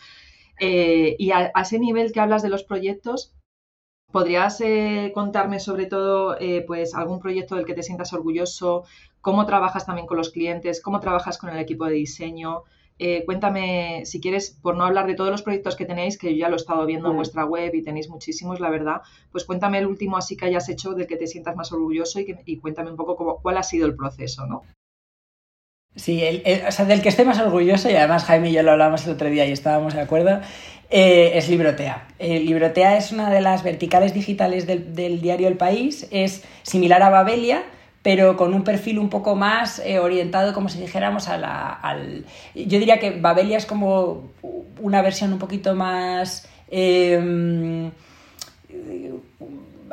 y 0.61 1.31
a, 1.33 1.53
ese 1.61 1.79
nivel 1.79 2.13
que 2.13 2.21
hablas 2.21 2.43
de 2.43 2.51
los 2.51 2.63
proyectos, 2.63 3.35
¿Podrías 4.15 4.61
eh, 4.61 5.11
contarme 5.13 5.59
sobre 5.59 5.87
todo 5.87 6.37
eh, 6.39 6.63
pues 6.65 6.95
algún 6.95 7.19
proyecto 7.19 7.57
del 7.57 7.65
que 7.65 7.75
te 7.75 7.83
sientas 7.83 8.13
orgulloso? 8.13 8.85
¿Cómo 9.21 9.45
trabajas 9.45 9.87
también 9.87 10.07
con 10.07 10.17
los 10.17 10.31
clientes? 10.31 10.81
¿Cómo 10.81 11.01
trabajas 11.01 11.37
con 11.37 11.51
el 11.51 11.59
equipo 11.59 11.87
de 11.87 11.95
diseño? 11.95 12.63
Eh, 13.01 13.25
cuéntame, 13.25 14.03
si 14.05 14.21
quieres, 14.21 14.57
por 14.63 14.77
no 14.77 14.85
hablar 14.85 15.09
de 15.09 15.17
todos 15.17 15.33
los 15.33 15.43
proyectos 15.43 15.75
que 15.75 15.85
tenéis, 15.85 16.17
que 16.17 16.31
yo 16.31 16.43
ya 16.43 16.49
lo 16.49 16.55
he 16.55 16.63
estado 16.63 16.87
viendo 16.87 17.11
en 17.11 17.17
vuestra 17.17 17.45
web 17.45 17.75
y 17.75 17.83
tenéis 17.83 18.09
muchísimos, 18.09 18.61
la 18.61 18.71
verdad, 18.71 19.03
pues 19.33 19.45
cuéntame 19.45 19.79
el 19.79 19.87
último 19.89 20.17
así 20.17 20.37
que 20.37 20.45
hayas 20.45 20.69
hecho 20.69 20.95
del 20.95 21.09
que 21.09 21.17
te 21.17 21.27
sientas 21.27 21.57
más 21.57 21.73
orgulloso 21.73 22.21
y, 22.21 22.59
cuéntame 22.59 22.93
un 22.93 22.97
poco 22.97 23.17
cómo, 23.17 23.43
cuál 23.43 23.57
ha 23.57 23.65
sido 23.65 23.85
el 23.85 23.97
proceso, 23.97 24.47
¿no? 24.47 24.63
Sí, 25.97 26.43
o 26.67 26.73
sea, 26.73 26.85
del 26.87 27.03
que 27.03 27.09
estoy 27.09 27.25
más 27.25 27.39
orgulloso, 27.39 27.89
y 27.89 27.95
además 27.95 28.25
Jaime 28.25 28.51
y 28.51 28.53
yo 28.53 28.63
lo 28.65 28.73
hablamos 28.73 29.07
el 29.07 29.13
otro 29.13 29.31
día 29.31 29.47
y 29.47 29.53
estábamos 29.53 29.95
de 29.95 30.01
acuerdo, 30.01 30.41
eh, 30.91 31.33
es 31.35 31.49
Librotea. 31.49 32.07
Eh, 32.19 32.41
Librotea 32.41 32.97
es 32.97 33.13
una 33.13 33.31
de 33.31 33.41
las 33.41 33.63
verticales 33.63 34.13
digitales 34.13 34.67
del, 34.67 35.21
diario 35.21 35.49
El 35.49 35.57
País, 35.57 36.09
es 36.11 36.43
similar 36.63 37.03
a 37.03 37.11
Babelia, 37.11 37.63
pero 38.03 38.37
con 38.37 38.55
un 38.55 38.65
perfil 38.65 38.99
un 38.99 39.09
poco 39.09 39.35
más 39.35 39.79
eh, 39.79 39.99
orientado, 39.99 40.53
como 40.53 40.69
si 40.69 40.81
dijéramos, 40.81 41.29
a 41.29 41.39
la, 41.39 41.73
al... 41.73 42.25
Yo 42.55 42.79
diría 42.79 42.99
que 42.99 43.13
Babelia 43.13 43.57
es 43.57 43.67
como 43.67 44.31
una 44.81 45.01
versión 45.01 45.33
un 45.33 45.39
poquito 45.39 45.75
más 45.75 46.49
em, 46.71 47.91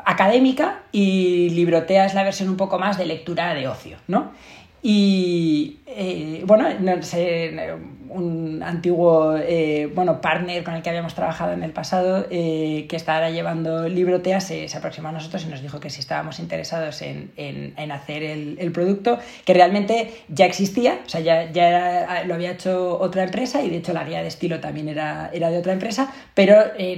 académica 0.04 0.82
y 0.92 1.50
Librotea 1.52 2.06
es 2.06 2.14
la 2.14 2.24
versión 2.24 2.50
un 2.50 2.58
poco 2.58 2.80
más 2.80 2.98
de 2.98 3.06
lectura 3.06 3.54
de 3.54 3.68
ocio, 3.68 3.98
¿no? 4.08 4.32
Y 4.84 5.80
eh, 5.86 6.44
bueno, 6.46 6.68
no 6.80 7.04
sé, 7.04 7.76
un 8.10 8.64
antiguo 8.64 9.38
eh, 9.38 9.92
bueno, 9.94 10.22
partner 10.22 10.64
con 10.64 10.74
el 10.74 10.82
que 10.82 10.90
habíamos 10.90 11.14
trabajado 11.14 11.54
en 11.54 11.64
el 11.64 11.72
pasado, 11.72 12.26
eh, 12.32 12.88
que 12.90 12.96
está 12.96 13.16
ahora 13.16 13.30
llevando 13.30 13.88
Librotea, 13.88 14.42
se, 14.42 14.68
se, 14.68 14.78
aproximó 14.78 15.10
a 15.10 15.12
nosotros 15.12 15.46
y 15.46 15.50
nos 15.50 15.62
dijo 15.62 15.80
que 15.80 15.92
si 15.92 16.00
estábamos 16.00 16.40
interesados 16.40 17.04
en, 17.04 17.32
en, 17.38 17.76
en 17.78 17.92
hacer 17.92 18.24
el, 18.24 18.58
el, 18.60 18.72
producto, 18.72 19.20
que 19.46 19.54
realmente 19.54 20.12
ya 20.30 20.46
existía, 20.46 21.00
o 21.06 21.10
sea, 21.10 21.22
ya, 21.22 21.52
ya 21.52 22.24
lo 22.26 22.34
había 22.34 22.52
hecho 22.52 22.98
otra 23.00 23.24
empresa 23.24 23.62
y 23.62 23.70
de 23.70 23.78
hecho 23.78 23.94
la 23.94 24.04
guía 24.04 24.22
de 24.22 24.30
estilo 24.30 24.60
también 24.60 24.90
era, 24.90 25.30
era 25.32 25.52
de 25.52 25.60
otra 25.60 25.74
empresa, 25.74 26.12
pero 26.34 26.56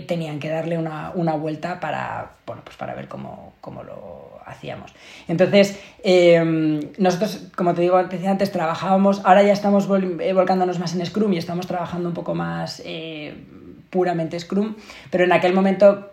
tenían 0.07 0.39
que 0.39 0.49
darle 0.49 0.77
una, 0.77 1.11
una 1.15 1.35
vuelta 1.35 1.79
para, 1.81 2.31
bueno, 2.45 2.61
pues 2.63 2.77
para 2.77 2.95
ver 2.95 3.09
cómo, 3.09 3.53
cómo 3.59 3.83
lo 3.83 4.32
hacíamos. 4.45 4.93
Entonces, 5.27 5.79
em, 6.03 6.79
nosotros, 6.97 7.47
como 7.55 7.73
te 7.73 7.81
digo 7.81 7.97
antes, 7.97 8.51
trabajábamos, 8.51 9.21
ahora 9.23 9.43
ya 9.43 9.53
estamos 9.53 9.87
eh, 10.19 10.33
volcándonos 10.33 10.79
más 10.79 10.95
en 10.95 11.05
Scrum 11.05 11.33
y 11.33 11.37
estamos 11.37 11.67
trabajando 11.67 12.09
un 12.09 12.15
poco 12.15 12.35
más 12.35 12.81
eh, 12.85 13.33
puramente 13.89 14.39
Scrum, 14.39 14.75
pero 15.11 15.23
en 15.23 15.31
aquel 15.31 15.53
momento 15.53 16.12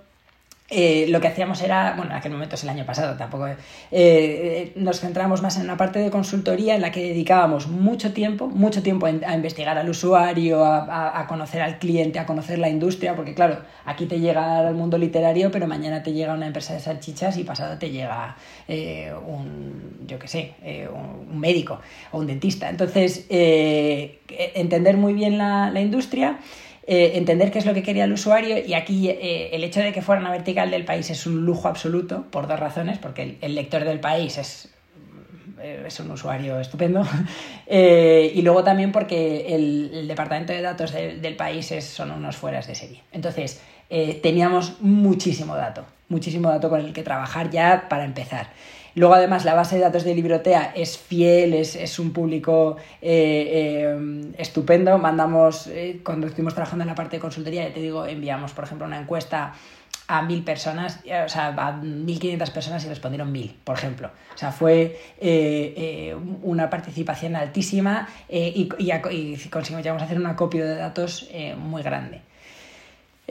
eh, 0.72 1.06
lo 1.08 1.20
que 1.20 1.26
hacíamos 1.26 1.60
era, 1.62 1.94
bueno, 1.96 2.12
en 2.12 2.18
aquel 2.18 2.30
momento 2.30 2.54
es 2.54 2.62
el 2.62 2.68
año 2.68 2.86
pasado, 2.86 3.16
tampoco, 3.16 3.48
eh, 3.48 3.56
eh, 3.90 4.72
nos 4.76 5.00
centramos 5.00 5.42
más 5.42 5.56
en 5.56 5.64
una 5.64 5.76
parte 5.76 5.98
de 5.98 6.10
consultoría 6.10 6.76
en 6.76 6.80
la 6.80 6.92
que 6.92 7.02
dedicábamos 7.08 7.66
mucho 7.66 8.12
tiempo, 8.12 8.46
mucho 8.46 8.80
tiempo 8.80 9.06
a, 9.06 9.34
investigar 9.34 9.76
al 9.78 9.88
usuario, 9.88 10.64
a, 10.64 11.26
conocer 11.28 11.60
al 11.60 11.80
cliente, 11.80 12.20
a 12.20 12.26
conocer 12.26 12.60
la 12.60 12.68
industria, 12.68 13.16
porque 13.16 13.34
claro, 13.34 13.58
aquí 13.84 14.06
te 14.06 14.20
llega 14.20 14.68
el 14.68 14.76
mundo 14.76 14.96
literario, 14.96 15.50
pero 15.50 15.66
mañana 15.66 16.04
te 16.04 16.12
llega 16.12 16.34
una 16.34 16.46
empresa 16.46 16.74
de 16.74 16.78
salchichas 16.80 17.36
y 17.36 17.42
pasado 17.42 17.76
te 17.76 17.90
llega 17.90 18.36
un, 18.68 20.06
yo 20.06 20.20
qué 20.20 20.28
sé, 20.28 20.54
un, 20.94 21.40
médico 21.40 21.80
o 22.12 22.18
un 22.18 22.28
dentista. 22.28 22.70
Entonces, 22.70 23.26
entender 23.28 24.96
muy 24.96 25.14
bien 25.14 25.36
la, 25.36 25.70
la 25.70 25.80
industria. 25.80 26.38
Eh, 26.86 27.12
entender 27.18 27.50
qué 27.50 27.58
es 27.58 27.66
lo 27.66 27.74
que 27.74 27.82
quería 27.82 28.04
el 28.04 28.12
usuario 28.12 28.56
y 28.66 28.72
aquí 28.72 29.10
eh, 29.10 29.50
el 29.52 29.62
hecho 29.64 29.80
de 29.80 29.92
que 29.92 30.00
fuera 30.00 30.20
una 30.20 30.30
vertical 30.30 30.70
del 30.70 30.84
país 30.84 31.10
es 31.10 31.26
un 31.26 31.44
lujo 31.44 31.68
absoluto 31.68 32.24
por 32.30 32.48
dos 32.48 32.58
razones, 32.58 32.98
porque 32.98 33.36
el, 33.40 33.54
lector 33.54 33.84
del 33.84 34.00
país 34.00 34.38
es, 34.38 34.70
eh, 35.60 35.84
es 35.86 36.00
un 36.00 36.10
usuario 36.10 36.58
estupendo 36.58 37.06
y 37.70 38.42
luego 38.42 38.64
también 38.64 38.92
porque 38.92 39.54
el, 39.54 40.08
departamento 40.08 40.52
de 40.52 40.62
datos 40.62 40.92
del 40.92 41.36
país 41.36 41.70
es, 41.70 41.84
son 41.84 42.10
unos 42.10 42.36
fueras 42.36 42.66
de 42.66 42.74
serie. 42.74 43.02
Entonces, 43.12 43.60
teníamos 44.22 44.80
muchísimo 44.80 45.56
dato, 45.56 45.84
muchísimo 46.08 46.48
dato 46.48 46.70
con 46.70 46.80
el 46.80 46.92
que 46.92 47.02
trabajar 47.02 47.50
ya 47.50 47.88
para 47.88 48.04
empezar. 48.04 48.48
Luego, 48.94 49.14
además, 49.14 49.44
la 49.44 49.54
base 49.54 49.76
de 49.76 49.82
datos 49.82 50.04
de 50.04 50.14
Librotea 50.14 50.72
es 50.74 50.98
fiel, 50.98 51.54
es, 51.54 51.98
un 51.98 52.12
público 52.12 52.76
eh, 53.00 53.86
eh, 53.92 54.32
estupendo. 54.38 54.98
Mandamos, 54.98 55.66
eh, 55.68 56.00
cuando 56.04 56.26
estuvimos 56.26 56.54
trabajando 56.54 56.82
en 56.82 56.88
la 56.88 56.94
parte 56.94 57.16
de 57.16 57.20
consultoría, 57.20 57.68
ya 57.68 57.74
te 57.74 57.80
digo, 57.80 58.06
enviamos, 58.06 58.52
por 58.52 58.64
ejemplo, 58.64 58.86
una 58.86 59.00
encuesta 59.00 59.52
a 60.08 60.22
mil 60.22 60.42
personas, 60.42 61.00
o 61.24 61.28
sea, 61.28 61.54
a 61.56 61.72
mil 61.72 62.18
quinientas 62.18 62.50
personas 62.50 62.84
y 62.84 62.88
respondieron 62.88 63.30
mil, 63.30 63.56
por 63.62 63.76
ejemplo. 63.76 64.10
O 64.34 64.38
sea, 64.38 64.50
fue 64.50 64.98
una 66.42 66.68
participación 66.68 67.36
altísima 67.36 68.08
y, 68.28 68.68
conseguimos 69.50 69.84
llegamos 69.84 70.02
a 70.02 70.06
hacer 70.06 70.18
un 70.18 70.26
acopio 70.26 70.66
de 70.66 70.74
datos 70.74 71.30
muy 71.56 71.82
grande. 71.82 72.22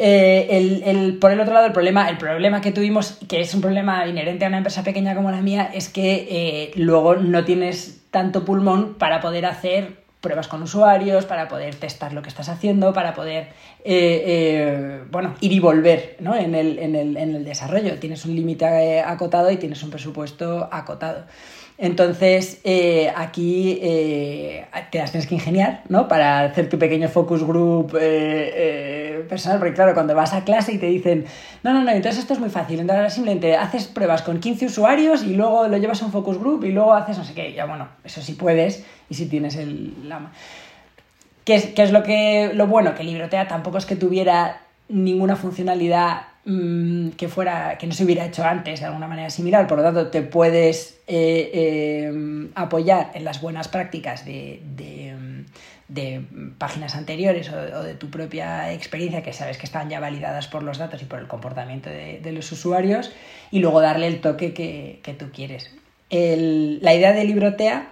Eh, 0.02 0.82
el, 0.86 1.18
por 1.18 1.32
el 1.32 1.42
otro 1.42 1.54
lado, 1.54 1.66
el 1.66 1.74
problema, 1.74 2.08
el 2.08 2.18
problema 2.18 2.62
que 2.62 2.72
tuvimos, 2.72 3.20
que 3.28 3.42
es 3.42 3.54
un 3.54 3.60
problema 3.60 4.08
inherente 4.08 4.46
a 4.46 4.48
una 4.48 4.56
empresa 4.56 4.82
pequeña 4.82 5.14
como 5.14 5.30
la 5.30 5.42
mía, 5.42 5.70
es 5.74 5.90
que 5.90 6.26
eh, 6.30 6.72
luego 6.76 7.18
no 7.18 7.44
tienes 7.44 8.02
tanto 8.10 8.46
pulmón 8.46 8.94
para 8.94 9.20
poder 9.20 9.46
hacer 9.46 9.98
pruebas 10.22 10.48
con 10.48 10.64
usuarios, 10.64 11.26
para 11.26 11.50
poder 11.50 11.76
testar 11.76 12.14
lo 12.14 12.22
que 12.22 12.30
estás 12.30 12.48
haciendo, 12.48 12.94
para 12.94 13.14
poder 13.14 13.50
eh, 13.84 15.04
bueno, 15.12 15.36
ir 15.42 15.52
y 15.52 15.60
volver 15.60 16.16
¿no? 16.22 16.34
en, 16.34 16.56
el, 16.56 16.80
en, 16.80 16.96
el, 16.96 17.18
en 17.18 17.36
el 17.36 17.44
desarrollo. 17.44 18.00
Tienes 18.00 18.24
un 18.24 18.36
límite 18.36 19.02
acotado 19.02 19.52
y 19.52 19.58
tienes 19.58 19.84
un 19.84 19.90
presupuesto 19.90 20.70
acotado. 20.72 21.26
Entonces, 21.82 22.60
eh, 22.66 23.10
aquí 23.16 23.80
eh, 23.82 24.66
te 24.92 24.98
las 24.98 25.12
tienes 25.12 25.28
que 25.30 25.36
ingeniar, 25.36 25.84
¿no? 25.88 26.10
Para 26.10 26.42
hacer 26.42 26.68
tu 26.68 26.78
pequeño 26.78 27.08
focus 27.08 27.46
group 27.46 27.98
eh, 28.00 29.26
personal, 29.30 29.60
porque 29.60 29.76
claro, 29.76 29.94
cuando 29.94 30.14
vas 30.14 30.34
a 30.34 30.44
clase 30.44 30.74
y 30.74 30.78
te 30.78 30.88
dicen, 30.88 31.24
no, 31.64 31.72
no, 31.72 31.82
no, 31.82 31.92
entonces 31.92 32.20
esto 32.20 32.34
es 32.34 32.40
muy 32.42 32.50
fácil, 32.50 32.82
entonces 32.82 33.14
simplemente 33.14 33.56
haces 33.56 33.88
pruebas 33.88 34.24
con 34.24 34.42
15 34.42 34.66
usuarios 34.66 35.24
y 35.24 35.36
luego 35.36 35.70
lo 35.70 35.78
llevas 35.78 36.02
a 36.02 36.06
un 36.06 36.12
focus 36.12 36.38
group 36.38 36.66
y 36.66 36.74
luego 36.74 36.94
haces 36.94 37.18
no 37.18 37.24
sé 37.24 37.34
qué, 37.34 37.54
ya 37.54 37.66
bueno, 37.66 37.88
eso 38.04 38.22
sí 38.22 38.34
puedes 38.34 38.84
y 39.10 39.14
si 39.14 39.28
tienes 39.28 39.56
el... 39.56 39.94
La... 40.10 40.32
¿Qué 41.46 41.56
es, 41.56 41.68
qué 41.68 41.84
es 41.84 41.92
lo, 41.94 42.04
que, 42.04 42.52
lo 42.54 42.68
bueno? 42.68 42.94
Que 42.94 43.06
Librotea 43.06 43.48
tampoco 43.48 43.78
es 43.78 43.86
que 43.86 43.96
tuviera 43.96 44.64
ninguna 44.90 45.38
funcionalidad 45.38 46.24
Mm, 46.50 47.12
que 47.12 47.28
fuera 47.28 47.78
que 47.78 47.86
no 47.86 47.94
se 47.94 48.04
hubiera 48.04 48.26
hecho 48.26 48.44
antes 48.44 48.80
de 48.80 48.88
alguna 48.88 49.08
manera 49.08 49.30
similar. 49.30 49.68
Por 49.68 49.78
lo 49.78 49.84
tanto 49.84 50.08
te 50.08 50.24
puedes 50.24 51.00
eh, 51.06 51.52
eh, 51.54 52.50
apoyar 52.56 53.12
en 53.14 53.24
las 53.24 53.40
buenas 53.40 53.68
prácticas 53.68 54.26
de, 54.26 54.60
páginas 56.58 56.96
anteriores 56.96 57.52
o, 57.52 57.84
de 57.84 57.94
tu 57.94 58.10
propia 58.10 58.74
experiencia 58.74 59.22
que 59.22 59.32
sabes 59.32 59.60
que 59.60 59.68
están 59.68 59.92
ya 59.92 60.00
validadas 60.00 60.48
por 60.48 60.64
los 60.64 60.80
datos 60.80 61.04
y 61.04 61.06
por 61.06 61.20
el 61.20 61.28
comportamiento 61.28 61.92
de, 61.92 62.32
los 62.32 62.52
usuarios 62.52 63.12
y 63.52 63.60
luego 63.60 63.80
darle 63.80 64.08
el 64.08 64.20
toque 64.20 64.52
que, 64.52 65.16
tú 65.20 65.30
quieres. 65.32 65.70
La 66.10 66.96
idea 66.96 67.14
de 67.14 67.26
Librotea 67.26 67.90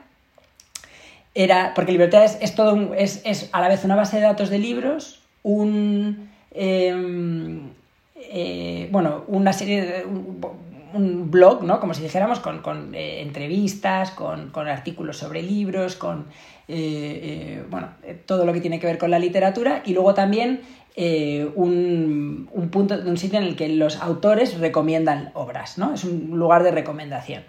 era 1.36 1.74
porque 1.76 1.92
Librotea 1.92 2.26
es, 2.26 2.56
todo 2.56 2.96
es, 2.96 3.50
a 3.52 3.62
la 3.62 3.68
vez 3.68 3.86
una 3.86 3.96
base 3.96 4.16
de 4.16 4.24
datos 4.24 4.50
de 4.50 4.58
libros 4.58 5.22
un 5.44 6.32
em, 6.52 7.77
eh, 8.20 8.90
bueno, 8.92 9.24
una 9.28 9.54
serie 9.54 9.82
de, 9.82 10.06
un, 10.06 11.30
blog, 11.30 11.64
¿no? 11.64 11.80
Como 11.80 11.94
si 11.94 12.02
dijéramos, 12.02 12.40
con, 12.40 12.96
eh, 12.96 13.22
entrevistas, 13.22 14.12
con, 14.12 14.52
artículos 14.56 15.18
sobre 15.18 15.44
libros, 15.44 15.96
con 15.96 16.26
eh, 16.68 17.64
bueno, 17.70 17.90
todo 18.26 18.46
lo 18.46 18.54
que 18.54 18.62
tiene 18.62 18.80
que 18.80 18.88
ver 18.88 18.98
con 18.98 19.12
la 19.12 19.20
literatura 19.20 19.84
y 19.86 19.94
luego 19.94 20.14
también 20.14 20.62
un, 20.98 22.50
un, 22.52 22.70
punto, 22.70 22.96
un 22.96 23.18
sitio 23.18 23.38
en 23.38 23.46
el 23.46 23.56
que 23.56 23.70
los 23.70 23.98
autores 23.98 24.58
recomiendan 24.60 25.30
obras, 25.36 25.78
¿no? 25.78 25.94
Es 25.94 26.04
un 26.04 26.32
lugar 26.32 26.64
de 26.64 26.72
recomendación. 26.72 27.44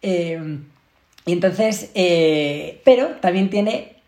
y 0.00 1.32
entonces, 1.32 1.90
pero 2.84 3.08
también 3.20 3.50
tiene 3.50 3.99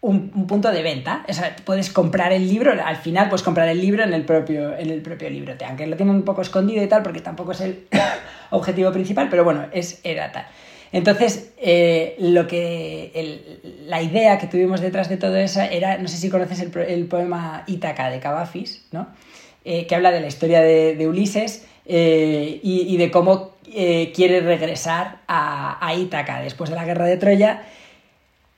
un, 0.00 0.46
punto 0.46 0.70
de 0.70 0.82
venta. 0.82 1.24
O 1.28 1.32
sea, 1.32 1.54
puedes 1.64 1.90
comprar 1.90 2.32
el 2.32 2.48
libro, 2.48 2.72
al 2.84 2.96
final 2.96 3.28
puedes 3.28 3.42
comprar 3.42 3.68
el 3.68 3.80
libro 3.80 4.02
en 4.02 4.12
el 4.12 4.24
propio, 4.24 4.76
en 4.76 4.90
el 4.90 5.02
propio 5.02 5.28
aunque 5.66 5.86
lo 5.86 5.96
tienen 5.96 6.14
un 6.14 6.22
poco 6.22 6.42
escondido 6.42 6.82
y 6.82 6.86
tal, 6.86 7.02
porque 7.02 7.20
tampoco 7.20 7.52
es 7.52 7.60
el 7.60 7.86
objetivo 8.50 8.92
principal, 8.92 9.28
pero 9.28 9.44
bueno, 9.44 9.66
es, 9.72 10.00
era 10.04 10.32
tal. 10.32 10.46
Entonces, 10.92 11.52
eh, 11.58 12.16
lo 12.18 12.48
que 12.48 13.60
la 13.86 14.02
idea 14.02 14.38
que 14.38 14.48
tuvimos 14.48 14.80
detrás 14.80 15.08
de 15.08 15.16
todo 15.16 15.36
eso 15.36 15.60
era, 15.60 15.98
no 15.98 16.08
sé 16.08 16.16
si 16.16 16.30
conoces 16.30 16.60
el, 16.60 17.06
poema 17.06 17.62
Ítaca 17.68 18.10
de 18.10 18.18
Cavafis, 18.18 18.86
¿no? 18.90 19.06
Eh, 19.64 19.86
que 19.86 19.94
habla 19.94 20.10
de 20.10 20.20
la 20.20 20.26
historia 20.26 20.62
de, 20.62 21.06
Ulises 21.06 21.66
eh, 21.86 22.58
y, 22.62 22.96
de 22.96 23.10
cómo 23.10 23.56
quiere 23.62 24.40
regresar 24.40 25.18
a, 25.28 25.86
a 25.86 25.94
Ítaca 25.94 26.40
después 26.40 26.70
de 26.70 26.76
la 26.76 26.84
guerra 26.84 27.04
de 27.04 27.18
Troya 27.18 27.62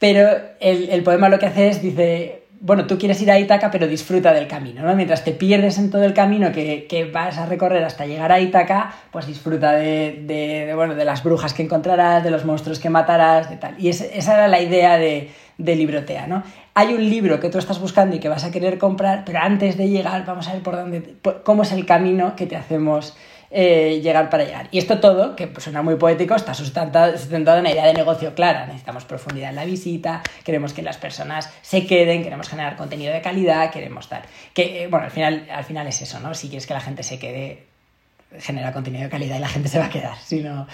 pero 0.03 0.37
el, 0.59 1.05
poema 1.05 1.29
lo 1.29 1.39
que 1.39 1.47
hace 1.47 1.69
es, 1.69 1.81
dice, 1.81 2.43
bueno, 2.59 2.89
tú 2.89 2.99
quieres 2.99 3.23
ir 3.23 3.31
a 3.31 3.39
Ítaca, 3.39 3.71
pero 3.71 3.87
disfruta 3.87 4.33
del 4.33 4.49
camino, 4.49 4.83
¿no? 4.83 4.97
Mientras 4.97 5.23
te 5.23 5.31
pierdes 5.31 5.79
en 5.79 5.91
todo 5.93 6.03
el 6.03 6.13
camino 6.13 6.51
que, 6.51 7.09
vas 7.15 7.39
a 7.39 7.47
recorrer 7.47 7.85
hasta 7.85 8.05
llegar 8.05 8.33
a 8.33 8.41
Ítaca, 8.41 8.93
pues 9.13 9.29
disfruta 9.29 9.71
de, 9.75 10.73
bueno, 10.75 10.97
de 10.97 11.05
las 11.05 11.23
brujas 11.23 11.55
que 11.55 11.63
encontrarás, 11.63 12.25
de 12.25 12.33
los 12.33 12.45
monstruos 12.45 12.81
que 12.81 12.91
matarás, 12.91 13.49
de 13.49 13.59
tal. 13.59 13.77
Y 13.79 13.91
esa 13.91 14.35
era 14.35 14.49
la 14.49 14.61
idea 14.61 14.99
de, 14.99 15.31
de 15.57 15.77
Librotea, 15.77 16.27
¿no? 16.27 16.43
Hay 16.75 16.95
un 16.95 17.09
libro 17.09 17.39
que 17.39 17.49
tú 17.49 17.59
estás 17.59 17.79
buscando 17.79 18.17
y 18.17 18.19
que 18.19 18.29
vas 18.29 18.43
a 18.43 18.51
querer 18.51 18.79
comprar, 18.79 19.23
pero 19.25 19.39
antes 19.39 19.77
de 19.77 19.89
llegar 19.89 20.27
vamos 20.27 20.49
a 20.49 20.55
ver 20.55 20.63
por 20.63 20.75
dónde, 20.75 21.15
cómo 21.45 21.63
es 21.63 21.71
el 21.71 21.87
camino 21.87 22.35
que 22.35 22.47
te 22.47 22.57
hacemos 22.57 23.17
eh, 23.55 24.01
llegar 24.03 24.31
para 24.31 24.45
llegar. 24.45 24.69
Y 24.71 24.79
esto 24.79 24.99
todo, 24.99 25.37
que 25.37 25.53
suena 25.59 25.83
muy 25.83 25.97
poético, 25.97 26.35
está 26.35 26.55
sustentado, 26.55 27.17
sustentado 27.19 27.59
en 27.59 27.65
una 27.65 27.73
idea 27.73 27.87
de 27.87 27.93
negocio 27.93 28.35
clara. 28.35 28.65
Necesitamos 28.67 29.05
profundidad 29.05 29.51
en 29.51 29.57
la 29.57 29.67
visita, 29.67 30.23
queremos 30.43 30.73
que 30.73 30.81
las 30.81 30.97
personas 30.97 31.51
se 31.61 31.87
queden, 31.87 32.23
queremos 32.23 32.49
generar 32.49 32.77
contenido 32.77 33.13
de 33.13 33.21
calidad, 33.21 33.71
queremos 33.71 34.09
tal. 34.09 34.23
Que, 34.55 34.85
eh, 34.85 34.87
bueno, 34.87 35.05
al 35.05 35.11
final, 35.11 35.47
al 35.53 35.65
final 35.65 35.87
es 35.87 36.01
eso, 36.01 36.19
¿no? 36.21 36.35
Si 36.35 36.49
quieres 36.49 36.67
que 36.67 36.73
la 36.73 36.81
gente 36.81 37.03
se 37.03 37.19
quede, 37.19 37.65
genera 38.39 38.73
contenido 38.73 39.05
de 39.05 39.11
calidad 39.11 39.37
y 39.37 39.41
la 39.41 39.49
gente 39.49 39.69
se 39.69 39.79
va 39.79 39.87
a 39.87 39.91
quedar, 39.91 40.17
si 40.25 40.41
no, 40.41 40.67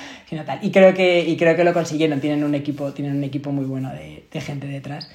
tal. 0.46 0.60
Y 0.62 0.70
creo, 0.70 0.94
que, 0.94 1.20
y 1.20 1.36
creo 1.36 1.56
que 1.56 1.64
lo 1.64 1.72
consiguieron, 1.72 2.20
tienen 2.20 2.44
un 2.44 2.54
equipo, 2.54 2.92
tienen 2.92 3.16
un 3.16 3.24
equipo 3.24 3.50
muy 3.50 3.64
bueno 3.64 3.90
de, 3.90 4.24
de 4.30 4.40
gente 4.40 4.68
detrás. 4.68 5.10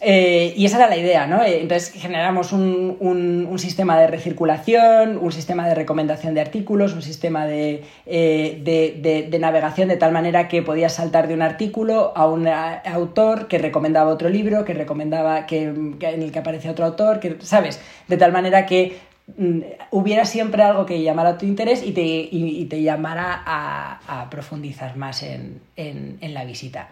Eh, 0.00 0.54
y 0.56 0.64
esa 0.64 0.78
era 0.78 0.88
la 0.88 0.96
idea, 0.96 1.26
¿no? 1.26 1.42
Eh, 1.42 1.60
entonces 1.60 1.92
generamos 1.92 2.52
un, 2.52 2.96
un, 2.98 3.58
sistema 3.58 4.00
de 4.00 4.06
recirculación, 4.06 5.18
un 5.18 5.30
sistema 5.32 5.68
de 5.68 5.74
recomendación 5.74 6.34
de 6.34 6.40
artículos, 6.40 6.94
un 6.94 7.02
sistema 7.02 7.46
de, 7.46 7.84
eh, 8.06 8.60
de, 8.64 9.38
navegación 9.38 9.88
de 9.88 9.96
tal 9.96 10.12
manera 10.12 10.48
que 10.48 10.62
podías 10.62 10.94
saltar 10.94 11.28
de 11.28 11.34
un 11.34 11.42
artículo 11.42 12.12
a 12.16 12.26
un 12.26 12.48
autor 12.48 13.48
que 13.48 13.58
recomendaba 13.58 14.10
otro 14.10 14.30
libro, 14.30 14.64
que 14.64 14.72
recomendaba 14.72 15.46
que, 15.46 15.64
en 15.64 15.98
el 16.00 16.32
que 16.32 16.38
aparecía 16.38 16.70
otro 16.70 16.86
autor, 16.86 17.20
que, 17.20 17.36
¿sabes? 17.40 17.80
De 18.08 18.16
tal 18.16 18.32
manera 18.32 18.64
que 18.64 18.98
mm, 19.36 19.60
hubiera 19.90 20.24
siempre 20.24 20.62
algo 20.62 20.86
que 20.86 21.02
llamara 21.02 21.36
tu 21.36 21.44
interés 21.44 21.82
y 21.84 21.92
te, 21.92 22.02
y, 22.02 22.64
te 22.64 22.82
llamara 22.82 23.42
a, 23.44 24.22
a, 24.22 24.30
profundizar 24.30 24.96
más 24.96 25.22
en, 25.22 25.60
en 25.76 26.34
la 26.34 26.44
visita. 26.44 26.88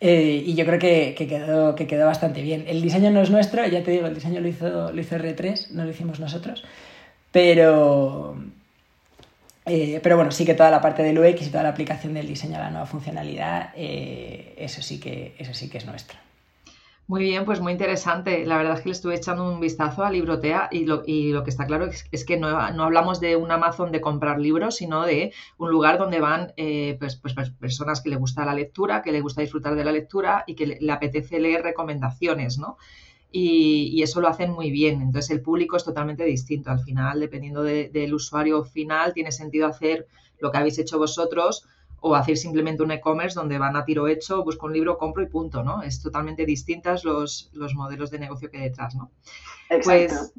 Eh, 0.00 0.44
y 0.46 0.54
yo 0.54 0.64
creo 0.64 0.78
que, 0.78 1.14
quedó, 1.16 1.74
que 1.74 1.86
quedó 1.86 2.06
bastante 2.06 2.42
bien. 2.42 2.64
El 2.68 2.82
diseño 2.82 3.10
no 3.10 3.20
es 3.20 3.30
nuestro, 3.30 3.66
ya 3.66 3.82
te 3.82 3.90
digo, 3.90 4.06
el 4.06 4.14
diseño 4.14 4.40
lo 4.40 4.48
hizo, 4.48 4.92
lo 4.92 5.00
hizo 5.00 5.16
R3, 5.16 5.70
no 5.70 5.84
lo 5.84 5.90
hicimos 5.90 6.20
nosotros. 6.20 6.64
Pero, 7.32 8.36
eh, 9.66 10.00
pero 10.02 10.16
bueno, 10.16 10.30
sí 10.30 10.44
que 10.44 10.54
toda 10.54 10.70
la 10.70 10.80
parte 10.80 11.02
del 11.02 11.18
UX 11.18 11.46
y 11.46 11.50
toda 11.50 11.64
la 11.64 11.70
aplicación 11.70 12.14
del 12.14 12.26
diseño 12.26 12.56
a 12.56 12.60
la 12.60 12.70
nueva 12.70 12.86
funcionalidad, 12.86 13.70
eh, 13.76 14.54
eso, 14.58 14.82
sí 14.82 15.00
que, 15.00 15.34
eso 15.38 15.52
sí 15.54 15.68
que 15.68 15.78
es 15.78 15.86
nuestro. 15.86 16.18
Muy 17.08 17.22
bien, 17.22 17.46
pues 17.46 17.62
muy 17.62 17.72
interesante. 17.72 18.44
La 18.44 18.58
verdad 18.58 18.74
es 18.74 18.82
que 18.82 18.90
le 18.90 18.92
estuve 18.92 19.14
echando 19.14 19.50
un 19.50 19.60
vistazo 19.60 20.04
a 20.04 20.10
Librotea 20.10 20.68
y 20.70 20.84
lo, 20.84 21.02
y 21.06 21.32
lo 21.32 21.42
que 21.42 21.48
está 21.48 21.64
claro 21.64 21.88
es, 22.12 22.24
que 22.26 22.36
no, 22.36 22.48
hablamos 22.48 23.18
de 23.18 23.34
un 23.34 23.50
Amazon 23.50 23.90
de 23.92 24.02
comprar 24.02 24.38
libros, 24.38 24.76
sino 24.76 25.06
de 25.06 25.32
un 25.56 25.70
lugar 25.70 25.96
donde 25.96 26.20
van 26.20 26.52
eh, 26.58 26.96
pues, 27.00 27.16
pues, 27.16 27.32
pues, 27.32 27.48
personas 27.48 28.02
que 28.02 28.10
le 28.10 28.16
gusta 28.16 28.44
la 28.44 28.52
lectura, 28.52 29.00
que 29.00 29.12
le 29.12 29.22
gusta 29.22 29.40
disfrutar 29.40 29.74
de 29.74 29.84
la 29.84 29.92
lectura 29.92 30.44
y 30.46 30.54
que 30.54 30.66
le, 30.66 30.92
apetece 30.92 31.40
leer 31.40 31.62
recomendaciones, 31.62 32.58
¿no? 32.58 32.76
Y, 33.32 34.02
eso 34.02 34.20
lo 34.20 34.28
hacen 34.28 34.52
muy 34.52 34.70
bien. 34.70 35.00
Entonces 35.00 35.30
el 35.30 35.40
público 35.40 35.78
es 35.78 35.84
totalmente 35.84 36.24
distinto. 36.24 36.70
Al 36.70 36.80
final, 36.80 37.20
dependiendo 37.20 37.62
del 37.62 38.12
usuario 38.12 38.64
final, 38.64 39.14
tiene 39.14 39.32
sentido 39.32 39.66
hacer 39.66 40.06
lo 40.40 40.52
que 40.52 40.58
habéis 40.58 40.78
hecho 40.78 40.98
vosotros 40.98 41.66
o 42.00 42.14
hacer 42.14 42.36
simplemente 42.36 42.82
un 42.82 42.90
e-commerce 42.92 43.34
donde 43.34 43.58
van 43.58 43.76
a 43.76 43.84
tiro 43.84 44.08
hecho, 44.08 44.44
busco 44.44 44.66
un 44.66 44.72
libro, 44.72 44.98
compro 44.98 45.22
y 45.22 45.26
punto, 45.26 45.62
¿no? 45.62 45.82
Es 45.82 46.00
totalmente 46.00 46.46
distintas 46.46 47.04
los, 47.04 47.50
los 47.52 47.74
modelos 47.74 48.10
de 48.10 48.18
negocio 48.18 48.50
que 48.50 48.58
hay 48.58 48.64
detrás, 48.64 48.94
¿no? 48.94 49.10
Pues, 49.84 50.32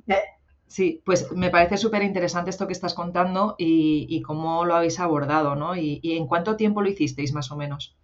sí, 0.68 1.02
pues 1.06 1.32
me 1.32 1.50
parece 1.50 1.78
súper 1.78 2.04
interesante 2.04 2.50
esto 2.50 2.68
que 2.68 2.74
estás 2.74 2.94
contando 2.94 3.56
y, 3.58 4.22
cómo 4.22 4.66
lo 4.66 4.76
habéis 4.76 5.00
abordado, 5.00 5.56
¿no? 5.56 5.76
Y, 5.76 6.00
en 6.04 6.28
cuánto 6.28 6.56
tiempo 6.56 6.82
lo 6.82 6.90
hicisteis 6.90 7.34
más 7.34 7.52
o 7.52 7.58
menos? 7.58 7.98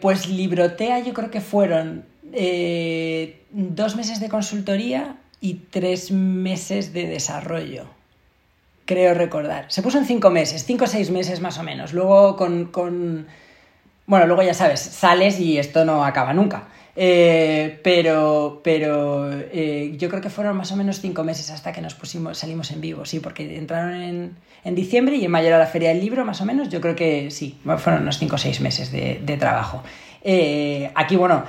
Pues 0.00 0.28
Librotea 0.28 1.00
yo 1.00 1.12
creo 1.12 1.30
que 1.30 1.40
fueron 1.40 2.06
eh, 2.32 3.44
dos 3.50 3.96
meses 3.96 4.20
de 4.20 4.28
consultoría 4.28 5.20
y 5.40 5.54
tres 5.54 6.12
meses 6.12 6.92
de 6.92 7.08
desarrollo 7.08 7.97
creo 8.88 9.12
recordar. 9.12 9.66
Se 9.68 9.82
puso 9.82 9.98
en 9.98 10.06
cinco 10.06 10.30
meses, 10.30 10.64
cinco 10.64 10.84
o 10.84 10.86
seis 10.86 11.10
meses 11.10 11.42
más 11.42 11.58
o 11.58 11.62
menos. 11.62 11.92
Luego 11.92 12.36
con, 12.36 13.26
Bueno, 14.06 14.26
luego 14.26 14.42
ya 14.42 14.54
sabes, 14.54 14.80
sales 14.80 15.38
y 15.38 15.58
esto 15.58 15.84
no 15.84 16.06
acaba 16.06 16.32
nunca. 16.32 16.68
Eh, 16.96 17.78
pero 17.84 18.60
pero 18.64 19.30
eh, 19.30 19.94
yo 19.98 20.08
creo 20.08 20.22
que 20.22 20.30
fueron 20.30 20.56
más 20.56 20.72
o 20.72 20.76
menos 20.76 21.00
cinco 21.00 21.22
meses 21.22 21.50
hasta 21.50 21.70
que 21.70 21.80
nos 21.80 21.94
pusimos, 21.94 22.38
salimos 22.38 22.72
en 22.72 22.80
vivo, 22.80 23.04
sí, 23.04 23.20
porque 23.20 23.56
entraron 23.56 23.94
en, 23.94 24.36
en 24.64 24.74
diciembre 24.74 25.16
y 25.16 25.24
en 25.24 25.30
mayo 25.30 25.48
era 25.48 25.58
la 25.58 25.66
feria 25.66 25.90
del 25.90 26.00
libro, 26.00 26.24
más 26.24 26.40
o 26.40 26.46
menos. 26.46 26.70
Yo 26.70 26.80
creo 26.80 26.96
que 26.96 27.30
sí, 27.30 27.58
fueron 27.76 28.02
unos 28.02 28.18
cinco 28.18 28.36
o 28.36 28.38
seis 28.38 28.60
meses 28.60 28.90
de, 28.90 29.36
trabajo. 29.38 29.82
Eh, 30.24 30.90
aquí, 30.94 31.14
bueno, 31.16 31.44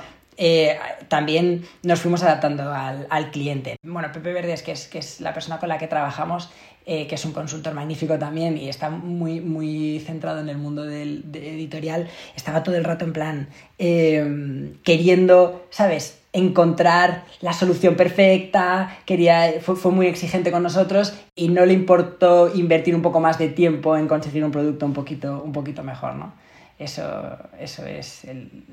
también 1.08 1.66
nos 1.82 2.00
fuimos 2.00 2.22
adaptando 2.22 2.72
al, 2.72 3.06
al, 3.10 3.30
cliente. 3.30 3.76
Bueno, 3.82 4.10
Pepe 4.12 4.32
Verdes, 4.32 4.62
que 4.62 4.72
es, 4.72 4.88
que 4.88 4.98
es 4.98 5.20
la 5.20 5.34
persona 5.34 5.58
con 5.58 5.68
la 5.68 5.76
que 5.76 5.86
trabajamos, 5.86 6.50
eh, 6.86 7.06
que 7.06 7.14
es 7.14 7.24
un 7.26 7.32
consultor 7.32 7.74
magnífico 7.74 8.18
también 8.18 8.56
y 8.56 8.70
está 8.70 8.88
muy, 8.88 9.40
muy 9.40 10.00
centrado 10.00 10.40
en 10.40 10.48
el 10.48 10.56
mundo 10.56 10.82
del, 10.82 11.24
editorial, 11.34 12.08
estaba 12.34 12.62
todo 12.62 12.74
el 12.74 12.84
rato 12.84 13.04
en 13.04 13.12
plan 13.12 13.48
eh, 13.78 14.72
queriendo, 14.82 15.66
¿sabes? 15.68 16.18
encontrar 16.32 17.24
la 17.42 17.52
solución 17.52 17.96
perfecta, 17.96 18.98
quería, 19.04 19.60
fue, 19.60 19.92
muy 19.92 20.06
exigente 20.06 20.50
con 20.50 20.62
nosotros 20.62 21.14
y 21.36 21.48
no 21.48 21.66
le 21.66 21.74
importó 21.74 22.50
invertir 22.54 22.94
un 22.94 23.02
poco 23.02 23.20
más 23.20 23.38
de 23.38 23.48
tiempo 23.48 23.96
en 23.96 24.08
conseguir 24.08 24.44
un 24.44 24.50
producto 24.50 24.86
un 24.86 24.94
poquito, 24.94 25.42
un 25.44 25.52
poquito 25.52 25.82
mejor, 25.82 26.14
¿no? 26.14 26.32
Eso, 26.78 27.36
eso 27.58 27.84
es 27.84 28.24
el, 28.24 28.64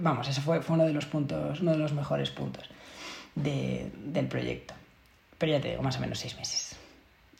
vamos, 0.00 0.28
eso 0.28 0.40
fue, 0.40 0.60
fue, 0.62 0.74
uno 0.74 0.86
de 0.86 0.92
los 0.92 1.06
puntos, 1.06 1.60
uno 1.60 1.72
de 1.72 1.78
los 1.78 1.92
mejores 1.92 2.30
puntos 2.30 2.68
del 3.34 4.28
proyecto. 4.28 4.74
Pero 5.38 5.52
ya 5.52 5.60
te 5.60 5.70
digo, 5.70 5.82
más 5.82 5.98
o 5.98 6.00
menos 6.00 6.18
seis 6.18 6.36
meses 6.36 6.76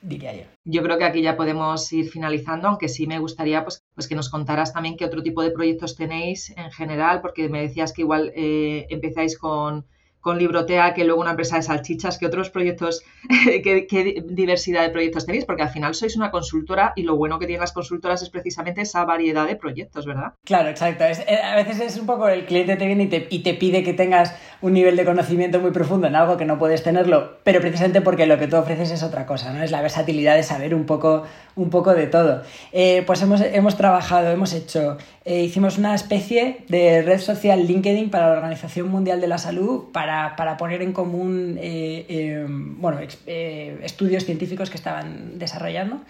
diría 0.07 0.35
yo. 0.35 0.45
Yo 0.65 0.83
creo 0.83 0.99
que 0.99 1.05
aquí 1.05 1.23
ya 1.23 1.37
podemos 1.37 1.93
ir 1.93 2.09
finalizando, 2.09 2.69
aunque 2.69 2.89
sí 2.89 3.07
me 3.07 3.19
gustaría 3.19 3.65
pues, 3.65 3.83
pues 3.95 4.09
que 4.09 4.15
nos 4.15 4.29
contaras 4.29 4.73
también 4.73 4.97
qué 4.97 5.05
otro 5.05 5.23
tipo 5.23 5.43
de 5.43 5.51
proyectos 5.51 5.97
tenéis 5.97 6.51
en 6.57 6.71
general, 6.71 7.21
porque 7.21 7.49
me 7.49 7.63
decías 7.63 7.93
que 7.93 8.03
igual 8.03 8.33
eh, 8.35 8.87
empezáis 8.91 9.39
con 9.39 9.85
con 10.27 10.39
Librotea, 10.39 10.93
que 10.93 11.05
luego 11.05 11.21
una 11.21 11.31
empresa 11.31 11.55
de 11.55 11.63
salchichas, 11.63 12.19
¿qué 12.19 12.27
otros 12.27 12.51
proyectos, 12.51 13.05
qué, 13.63 14.25
diversidad 14.27 14.83
de 14.83 14.91
proyectos 14.91 15.25
tenéis? 15.25 15.45
Porque 15.45 15.63
al 15.63 15.69
final 15.69 15.95
sois 15.95 16.17
una 16.17 16.33
consultora 16.33 16.93
y 16.97 17.05
lo 17.05 17.15
bueno 17.15 17.39
que 17.39 17.47
tienen 17.47 17.61
las 17.61 17.71
consultoras 17.71 18.23
es 18.23 18.31
precisamente 18.31 18.81
esa 18.81 19.05
variedad 19.05 19.47
de 19.47 19.55
proyectos, 19.55 20.05
¿verdad? 20.05 20.33
Claro, 20.45 20.69
exacto. 20.69 21.05
Eh, 21.05 21.41
a 21.41 21.55
veces 21.55 21.79
es 21.79 21.97
un 21.97 22.07
poco 22.07 22.27
el 22.27 22.45
cliente 22.45 22.75
te 22.75 22.87
viene 22.87 23.05
y 23.05 23.07
te, 23.07 23.29
y 23.31 23.45
te 23.45 23.55
pide 23.55 23.85
que 23.85 23.93
tengas 23.93 24.35
un 24.63 24.73
nivel 24.73 24.97
de 24.97 25.05
conocimiento 25.05 25.61
muy 25.61 25.71
profundo 25.71 26.09
en 26.09 26.17
algo 26.17 26.37
que 26.37 26.45
no 26.45 26.59
puedes 26.59 26.83
tenerlo, 26.83 27.39
pero 27.45 27.61
precisamente 27.61 28.01
porque 28.01 28.27
lo 28.27 28.37
que 28.37 28.49
tú 28.49 28.57
ofreces 28.57 28.91
es 28.91 29.05
otra 29.05 29.27
cosa, 29.27 29.53
¿no? 29.53 29.63
Es 29.63 29.71
la 29.71 29.81
versatilidad 29.81 30.35
de 30.35 30.43
saber 30.43 30.75
un 30.75 30.87
poco, 30.87 31.23
un 31.55 31.71
poco 31.71 31.95
de 31.95 32.09
todo. 32.09 32.43
Eh, 32.73 33.05
pues 33.07 33.23
hemos, 33.23 33.41
hemos 33.43 33.77
trabajado, 33.77 34.33
hemos 34.33 34.53
hecho 34.55 34.97
eh, 35.29 35.43
hicimos 35.43 35.77
una 35.77 35.93
especie 35.93 36.65
de 36.69 37.03
red 37.03 37.19
social 37.19 37.67
LinkedIn 37.67 38.11
para 38.11 38.29
la 38.29 38.35
Organización 38.35 38.89
Mundial 38.89 39.21
de 39.21 39.27
la 39.27 39.39
Salud 39.39 39.87
para, 39.93 40.16
poner 40.59 40.83
en 40.83 40.93
común 40.93 41.59
eh, 41.61 42.07
eh, 42.09 42.47
bueno, 42.49 42.99
estudios 43.27 44.25
científicos 44.25 44.71
que 44.71 44.77
estaban 44.77 45.39
desarrollando. 45.39 46.01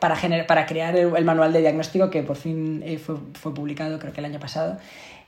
para, 0.00 0.16
para 0.46 0.66
crear 0.66 0.96
el, 0.96 1.24
manual 1.24 1.52
de 1.52 1.60
diagnóstico 1.60 2.10
que 2.10 2.22
por 2.22 2.36
fin 2.36 2.82
fue, 3.04 3.54
publicado 3.54 3.98
creo 3.98 4.12
que 4.12 4.20
el 4.20 4.26
año 4.26 4.40
pasado, 4.40 4.78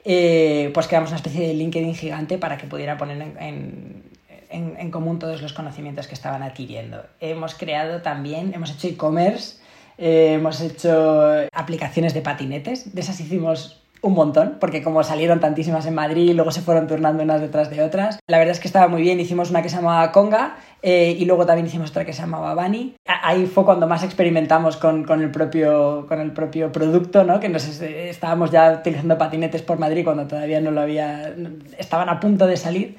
pues 0.02 0.86
creamos 0.88 1.10
una 1.10 1.16
especie 1.16 1.46
de 1.46 1.54
LinkedIn 1.54 1.94
gigante 1.94 2.38
para 2.38 2.56
que 2.56 2.66
pudiera 2.66 2.96
poner 2.96 3.20
en, 3.38 4.02
en 4.50 4.90
común 4.90 5.18
todos 5.18 5.42
los 5.42 5.52
conocimientos 5.52 6.06
que 6.06 6.14
estaban 6.14 6.42
adquiriendo. 6.42 7.04
Hemos 7.20 7.54
creado 7.54 8.02
también, 8.02 8.52
hemos 8.54 8.70
hecho 8.70 8.88
e-commerce 8.88 9.58
eh, 9.98 10.34
hemos 10.34 10.60
hecho 10.60 11.48
aplicaciones 11.52 12.14
de 12.14 12.22
patinetes, 12.22 12.94
de 12.94 13.00
esas 13.00 13.18
hicimos 13.18 13.82
un 14.00 14.14
montón, 14.14 14.56
porque 14.60 14.82
como 14.82 15.02
salieron 15.02 15.40
tantísimas 15.40 15.86
en 15.86 15.94
Madrid, 15.94 16.32
luego 16.34 16.50
se 16.50 16.60
fueron 16.60 16.86
turnando 16.86 17.22
unas 17.22 17.40
detrás 17.40 17.70
de 17.70 17.82
otras. 17.82 18.18
La 18.26 18.38
verdad 18.38 18.52
es 18.52 18.60
que 18.60 18.68
estaba 18.68 18.88
muy 18.88 19.02
bien, 19.02 19.18
hicimos 19.20 19.50
una 19.50 19.62
que 19.62 19.68
se 19.68 19.76
llamaba 19.76 20.12
Conga 20.12 20.56
eh, 20.82 21.16
y 21.18 21.24
luego 21.24 21.46
también 21.46 21.66
hicimos 21.66 21.90
otra 21.90 22.04
que 22.04 22.12
se 22.12 22.22
llamaba 22.22 22.54
Bunny. 22.54 22.94
Ahí 23.06 23.46
fue 23.46 23.64
cuando 23.64 23.86
más 23.86 24.04
experimentamos 24.04 24.76
con, 24.76 25.04
el, 25.20 25.30
propio, 25.30 26.06
con 26.06 26.20
el 26.20 26.32
propio 26.32 26.70
producto, 26.70 27.24
¿no? 27.24 27.40
que 27.40 27.48
nos 27.48 27.66
estábamos 27.80 28.50
ya 28.50 28.72
utilizando 28.80 29.18
patinetes 29.18 29.62
por 29.62 29.78
Madrid 29.78 30.04
cuando 30.04 30.26
todavía 30.26 30.60
no 30.60 30.70
lo 30.70 30.80
había, 30.80 31.34
estaban 31.76 32.08
a 32.08 32.20
punto 32.20 32.46
de 32.46 32.56
salir. 32.56 32.96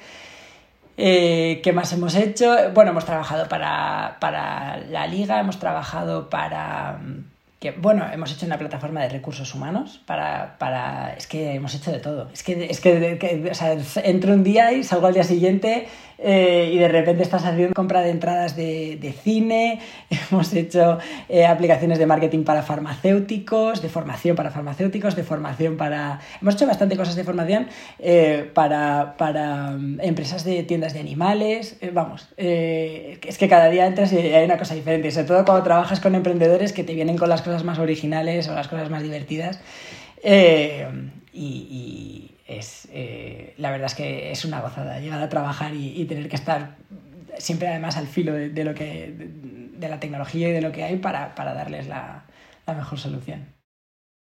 Eh, 0.96 1.60
¿Qué 1.64 1.72
más 1.72 1.90
hemos 1.94 2.14
hecho? 2.14 2.54
Bueno, 2.74 2.90
hemos 2.90 3.06
trabajado 3.06 3.48
para, 3.48 4.18
para 4.20 4.76
la 4.90 5.06
liga, 5.06 5.40
hemos 5.40 5.58
trabajado 5.58 6.28
para 6.28 6.98
que, 7.60 7.72
bueno, 7.72 8.06
hemos 8.10 8.32
hecho 8.32 8.46
una 8.46 8.56
plataforma 8.56 9.02
de 9.02 9.10
recursos 9.10 9.54
humanos 9.54 10.00
para, 10.06 10.56
para 10.58 11.12
es 11.12 11.26
que 11.26 11.52
hemos 11.52 11.74
hecho 11.74 11.92
de 11.92 11.98
todo. 11.98 12.30
Es 12.32 12.42
que, 12.42 12.64
es 12.64 12.80
que, 12.80 13.48
o 13.50 13.54
sea, 13.54 13.76
entro 14.02 14.32
un 14.32 14.42
día 14.42 14.72
y 14.72 14.82
salgo 14.82 15.06
al 15.06 15.12
día 15.12 15.24
siguiente 15.24 15.86
eh, 16.22 16.70
y 16.72 16.78
de 16.78 16.88
repente 16.88 17.22
estás 17.22 17.44
haciendo 17.44 17.74
compra 17.74 18.02
de 18.02 18.10
entradas 18.10 18.54
de, 18.54 18.98
de 19.00 19.12
cine, 19.12 19.80
hemos 20.30 20.52
hecho 20.52 20.98
eh, 21.28 21.46
aplicaciones 21.46 21.98
de 21.98 22.06
marketing 22.06 22.44
para 22.44 22.62
farmacéuticos, 22.62 23.80
de 23.80 23.88
formación 23.88 24.36
para 24.36 24.50
farmacéuticos, 24.50 25.16
de 25.16 25.24
formación 25.24 25.76
para... 25.76 26.20
Hemos 26.42 26.54
hecho 26.54 26.66
bastante 26.66 26.96
cosas 26.96 27.16
de 27.16 27.24
formación 27.24 27.68
eh, 27.98 28.50
para, 28.52 29.14
para 29.16 29.70
mm, 29.70 30.00
empresas 30.02 30.44
de 30.44 30.62
tiendas 30.62 30.92
de 30.92 31.00
animales, 31.00 31.78
vamos, 31.92 32.28
es 32.36 33.38
que 33.38 33.48
cada 33.48 33.70
día 33.70 33.86
entras 33.86 34.12
y 34.12 34.18
hay 34.18 34.44
una 34.44 34.58
cosa 34.58 34.74
diferente, 34.74 35.10
sobre 35.10 35.26
todo 35.26 35.44
cuando 35.44 35.64
trabajas 35.64 36.00
con 36.00 36.14
emprendedores 36.14 36.72
que 36.72 36.84
te 36.84 36.94
vienen 36.94 37.16
con 37.16 37.28
las 37.28 37.42
cosas 37.42 37.64
más 37.64 37.78
originales 37.78 38.48
o 38.48 38.54
las 38.54 38.68
cosas 38.68 38.90
más 38.90 39.02
divertidas. 39.02 39.60
Y, 41.32 42.29
es, 42.58 42.88
eh, 42.92 43.54
la 43.58 43.70
verdad 43.70 43.86
es 43.86 43.94
que 43.94 44.32
es 44.32 44.44
una 44.44 44.60
gozada 44.60 44.98
llegar 44.98 45.22
a 45.22 45.28
trabajar 45.28 45.74
y, 45.74 46.04
tener 46.06 46.28
que 46.28 46.36
estar 46.36 46.76
siempre 47.38 47.68
además 47.68 47.96
al 47.96 48.06
filo 48.06 48.32
de, 48.32 48.64
lo 48.64 48.74
que, 48.74 49.14
de, 49.76 49.88
la 49.88 50.00
tecnología 50.00 50.48
y 50.48 50.52
de 50.52 50.60
lo 50.60 50.72
que 50.72 50.82
hay 50.82 50.96
para, 50.96 51.32
darles 51.36 51.86
la, 51.86 52.24
mejor 52.66 52.98
solución. 52.98 53.54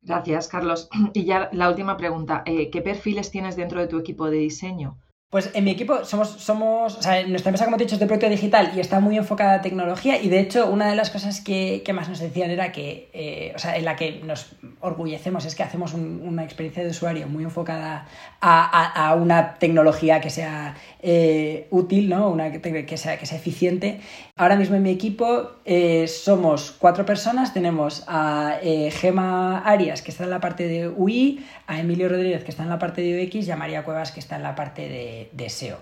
Gracias, 0.01 0.47
Carlos. 0.47 0.89
Y 1.13 1.25
ya 1.25 1.49
la 1.51 1.69
última 1.69 1.97
pregunta. 1.97 2.43
Eh, 2.45 2.69
¿Qué 2.69 2.81
perfiles 2.81 3.31
tienes 3.31 3.55
dentro 3.55 3.79
de 3.79 3.87
tu 3.87 3.97
equipo 3.97 4.29
de 4.29 4.37
diseño? 4.37 4.99
Pues 5.29 5.51
en 5.53 5.65
mi 5.65 5.71
equipo 5.71 6.05
somos, 6.05 6.29
somos, 6.29 6.97
o 6.97 7.01
sea, 7.01 7.27
nuestra 7.27 7.49
empresa, 7.49 7.65
como 7.65 7.77
te 7.77 7.83
he 7.83 7.85
dicho, 7.85 7.95
es 7.95 7.99
de 7.99 8.05
proyecto 8.05 8.29
digital 8.29 8.71
y 8.75 8.79
está 8.79 9.01
muy 9.01 9.17
enfocada 9.17 9.55
a 9.55 9.61
tecnología 9.61 10.21
y 10.21 10.29
de 10.29 10.39
hecho 10.39 10.67
una 10.67 10.89
de 10.89 10.95
las 10.95 11.09
cosas 11.09 11.41
que, 11.41 11.83
más 11.93 12.07
nos 12.07 12.19
decían 12.19 12.49
era 12.49 12.71
que, 12.71 13.09
eh, 13.13 13.51
o 13.53 13.59
sea, 13.59 13.75
en 13.75 13.83
la 13.83 13.97
que 13.97 14.21
nos 14.23 14.55
orgullecemos 14.81 15.45
es 15.45 15.55
que 15.55 15.63
hacemos 15.63 15.93
una 15.93 16.43
experiencia 16.43 16.83
de 16.83 16.89
usuario 16.89 17.27
muy 17.27 17.43
enfocada 17.43 18.07
a, 18.41 19.15
una 19.19 19.55
tecnología 19.55 20.21
que 20.21 20.29
sea 20.29 20.75
eh, 21.01 21.67
útil, 21.71 22.09
¿no? 22.09 22.29
Una 22.29 22.51
que, 22.51 22.97
sea, 22.97 23.17
que 23.17 23.25
sea 23.25 23.37
eficiente. 23.37 23.99
Ahora 24.35 24.55
mismo 24.55 24.75
en 24.75 24.83
mi 24.83 24.91
equipo 24.91 25.51
eh, 25.65 26.07
somos 26.07 26.75
cuatro 26.77 27.05
personas, 27.05 27.53
tenemos 27.53 28.03
a 28.07 28.59
Gema 28.61 29.59
Arias, 29.59 30.01
que 30.01 30.11
está 30.11 30.23
en 30.23 30.29
la 30.29 30.39
parte 30.39 30.67
de 30.67 30.87
UI, 30.87 31.45
a 31.67 31.79
Emilio 31.79 32.09
Rodríguez, 32.09 32.43
que 32.43 32.51
está 32.51 32.63
en 32.63 32.69
la 32.69 32.79
parte 32.79 33.01
de 33.01 33.23
UX 33.23 33.47
y 33.47 33.51
a 33.51 33.55
María 33.55 33.83
Cuevas, 33.83 34.11
que 34.11 34.19
está 34.19 34.37
en 34.37 34.43
la 34.43 34.55
parte 34.55 35.29
de, 35.33 35.49
SEO. 35.49 35.77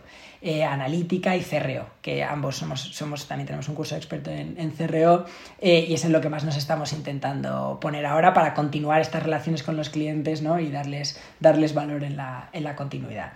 Eh, 0.45 0.63
analítica 0.63 1.35
y 1.35 1.41
CRO, 1.41 1.87
que 2.01 2.23
ambos 2.23 2.55
somos, 2.55 2.79
somos 2.81 3.27
también 3.27 3.47
tenemos 3.47 3.67
un 3.67 3.75
curso 3.75 3.95
experto 3.95 4.31
en, 4.31 4.55
en 4.57 4.71
CRO 4.71 5.25
y 5.61 5.93
es 5.93 6.05
en 6.05 6.11
lo 6.13 6.21
que 6.21 6.29
más 6.29 6.43
nos 6.45 6.55
estamos 6.55 6.93
intentando 6.93 7.79
poner 7.81 8.05
ahora 8.05 8.33
para 8.33 8.53
continuar 8.53 9.01
estas 9.01 9.23
relaciones 9.23 9.63
con 9.63 9.75
los 9.75 9.89
clientes 9.89 10.41
¿no? 10.41 10.59
y 10.59 10.69
darles, 10.69 11.19
darles 11.39 11.73
valor 11.73 12.03
en 12.03 12.15
la, 12.15 12.49
en 12.53 12.63
la 12.63 12.75
continuidad. 12.75 13.33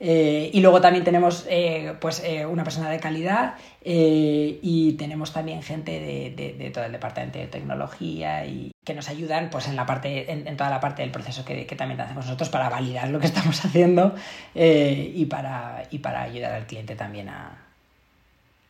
Eh, 0.00 0.50
y 0.52 0.60
luego 0.60 0.80
también 0.80 1.04
tenemos 1.04 1.46
eh, 1.48 1.94
pues, 2.00 2.22
eh, 2.24 2.44
una 2.44 2.64
persona 2.64 2.90
de 2.90 2.98
calidad 2.98 3.54
y 3.86 4.94
tenemos 4.98 5.32
también 5.32 5.62
gente 5.62 5.92
de, 6.00 6.70
todo 6.72 6.84
el 6.84 6.92
departamento 6.92 7.38
de 7.38 7.46
tecnología 7.46 8.46
y 8.46 8.73
que 8.84 8.94
nos 8.94 9.08
ayudan 9.08 9.50
pues, 9.50 9.68
en, 9.68 9.76
la 9.76 9.86
parte, 9.86 10.30
en, 10.30 10.56
toda 10.56 10.70
la 10.70 10.80
parte 10.80 11.02
del 11.02 11.10
proceso 11.10 11.44
que, 11.44 11.64
también 11.76 12.00
hacemos 12.00 12.26
nosotros 12.26 12.48
para 12.48 12.68
validar 12.68 13.08
lo 13.08 13.18
que 13.18 13.26
estamos 13.32 13.64
haciendo 13.64 14.14
y, 14.54 15.24
para, 15.26 15.84
y 15.90 15.98
para 15.98 16.22
ayudar 16.22 16.52
al 16.52 16.66
cliente 16.66 16.94
también 16.94 17.28
a, 17.28 17.58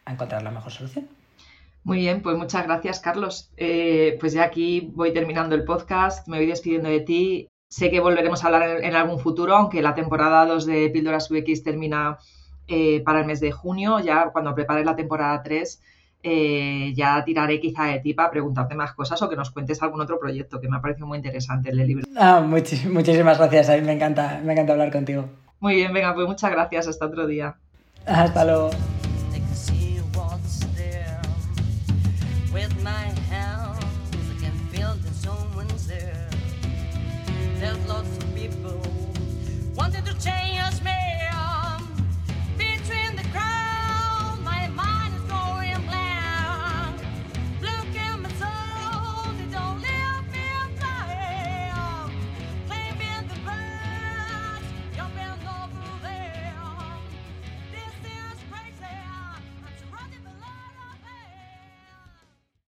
a 0.05 0.13
encontrar 0.13 0.43
la 0.43 0.51
mejor 0.51 0.73
solución. 0.73 1.09
Muy 1.83 1.99
bien, 1.99 2.23
pues 2.23 2.39
muchas 2.39 2.65
gracias, 2.65 3.01
Carlos. 3.01 3.51
pues 3.57 4.33
ya 4.33 4.45
aquí 4.45 4.93
voy 4.95 5.13
terminando 5.13 5.55
el 5.55 5.65
podcast, 5.65 6.27
me 6.29 6.39
voy 6.39 6.47
despidiendo 6.47 6.89
de 6.89 7.01
ti. 7.01 7.49
Sé 7.75 7.91
que 7.91 7.99
volveremos 7.99 8.45
a 8.45 8.47
hablar 8.47 8.85
en, 8.85 8.95
algún 8.95 9.19
futuro, 9.19 9.57
aunque 9.57 9.83
la 9.83 9.97
temporada 9.97 10.47
2 10.47 10.65
de 10.65 10.91
Píldoras 10.91 11.29
UX 11.29 11.65
termina 11.65 12.19
eh, 12.69 13.03
para 13.05 13.19
el 13.19 13.27
mes 13.27 13.41
de 13.41 13.51
junio. 13.51 13.99
Ya 13.99 14.31
cuando 14.31 14.55
prepare 14.55 14.85
la 14.85 14.95
temporada 14.95 15.43
3, 15.43 15.83
eh, 16.27 16.95
ya 16.97 17.23
tiraré 17.23 17.61
quizá 17.61 17.85
de 17.85 18.01
ti 18.01 18.15
para 18.15 18.31
preguntarte 18.31 18.75
más 18.75 18.95
cosas 18.95 19.21
o 19.21 19.29
que 19.29 19.37
nos 19.37 19.51
cuentes 19.51 19.83
algún 19.83 20.01
otro 20.01 20.19
proyecto 20.19 20.59
que 20.59 20.71
me 20.71 20.79
ha 20.79 20.81
parecido 20.81 21.07
muy 21.07 21.19
interesante 21.19 21.69
el 21.69 21.77
libro. 21.77 22.07
Ah, 22.17 22.41
muchísimas 22.41 23.39
gracias, 23.39 23.69
a 23.69 23.77
mí 23.77 23.83
me 23.83 23.93
encanta, 23.93 24.41
me 24.43 24.55
encanta 24.55 24.73
hablar 24.73 24.91
contigo. 24.91 25.29
Muy 25.61 25.75
bien, 25.77 25.93
venga, 25.93 26.15
pues 26.15 26.27
muchas 26.27 26.51
gracias, 26.51 26.89
hasta 26.89 27.05
otro 27.05 27.27
día. 27.27 27.57
Hasta 28.07 28.45
luego. 28.45 28.71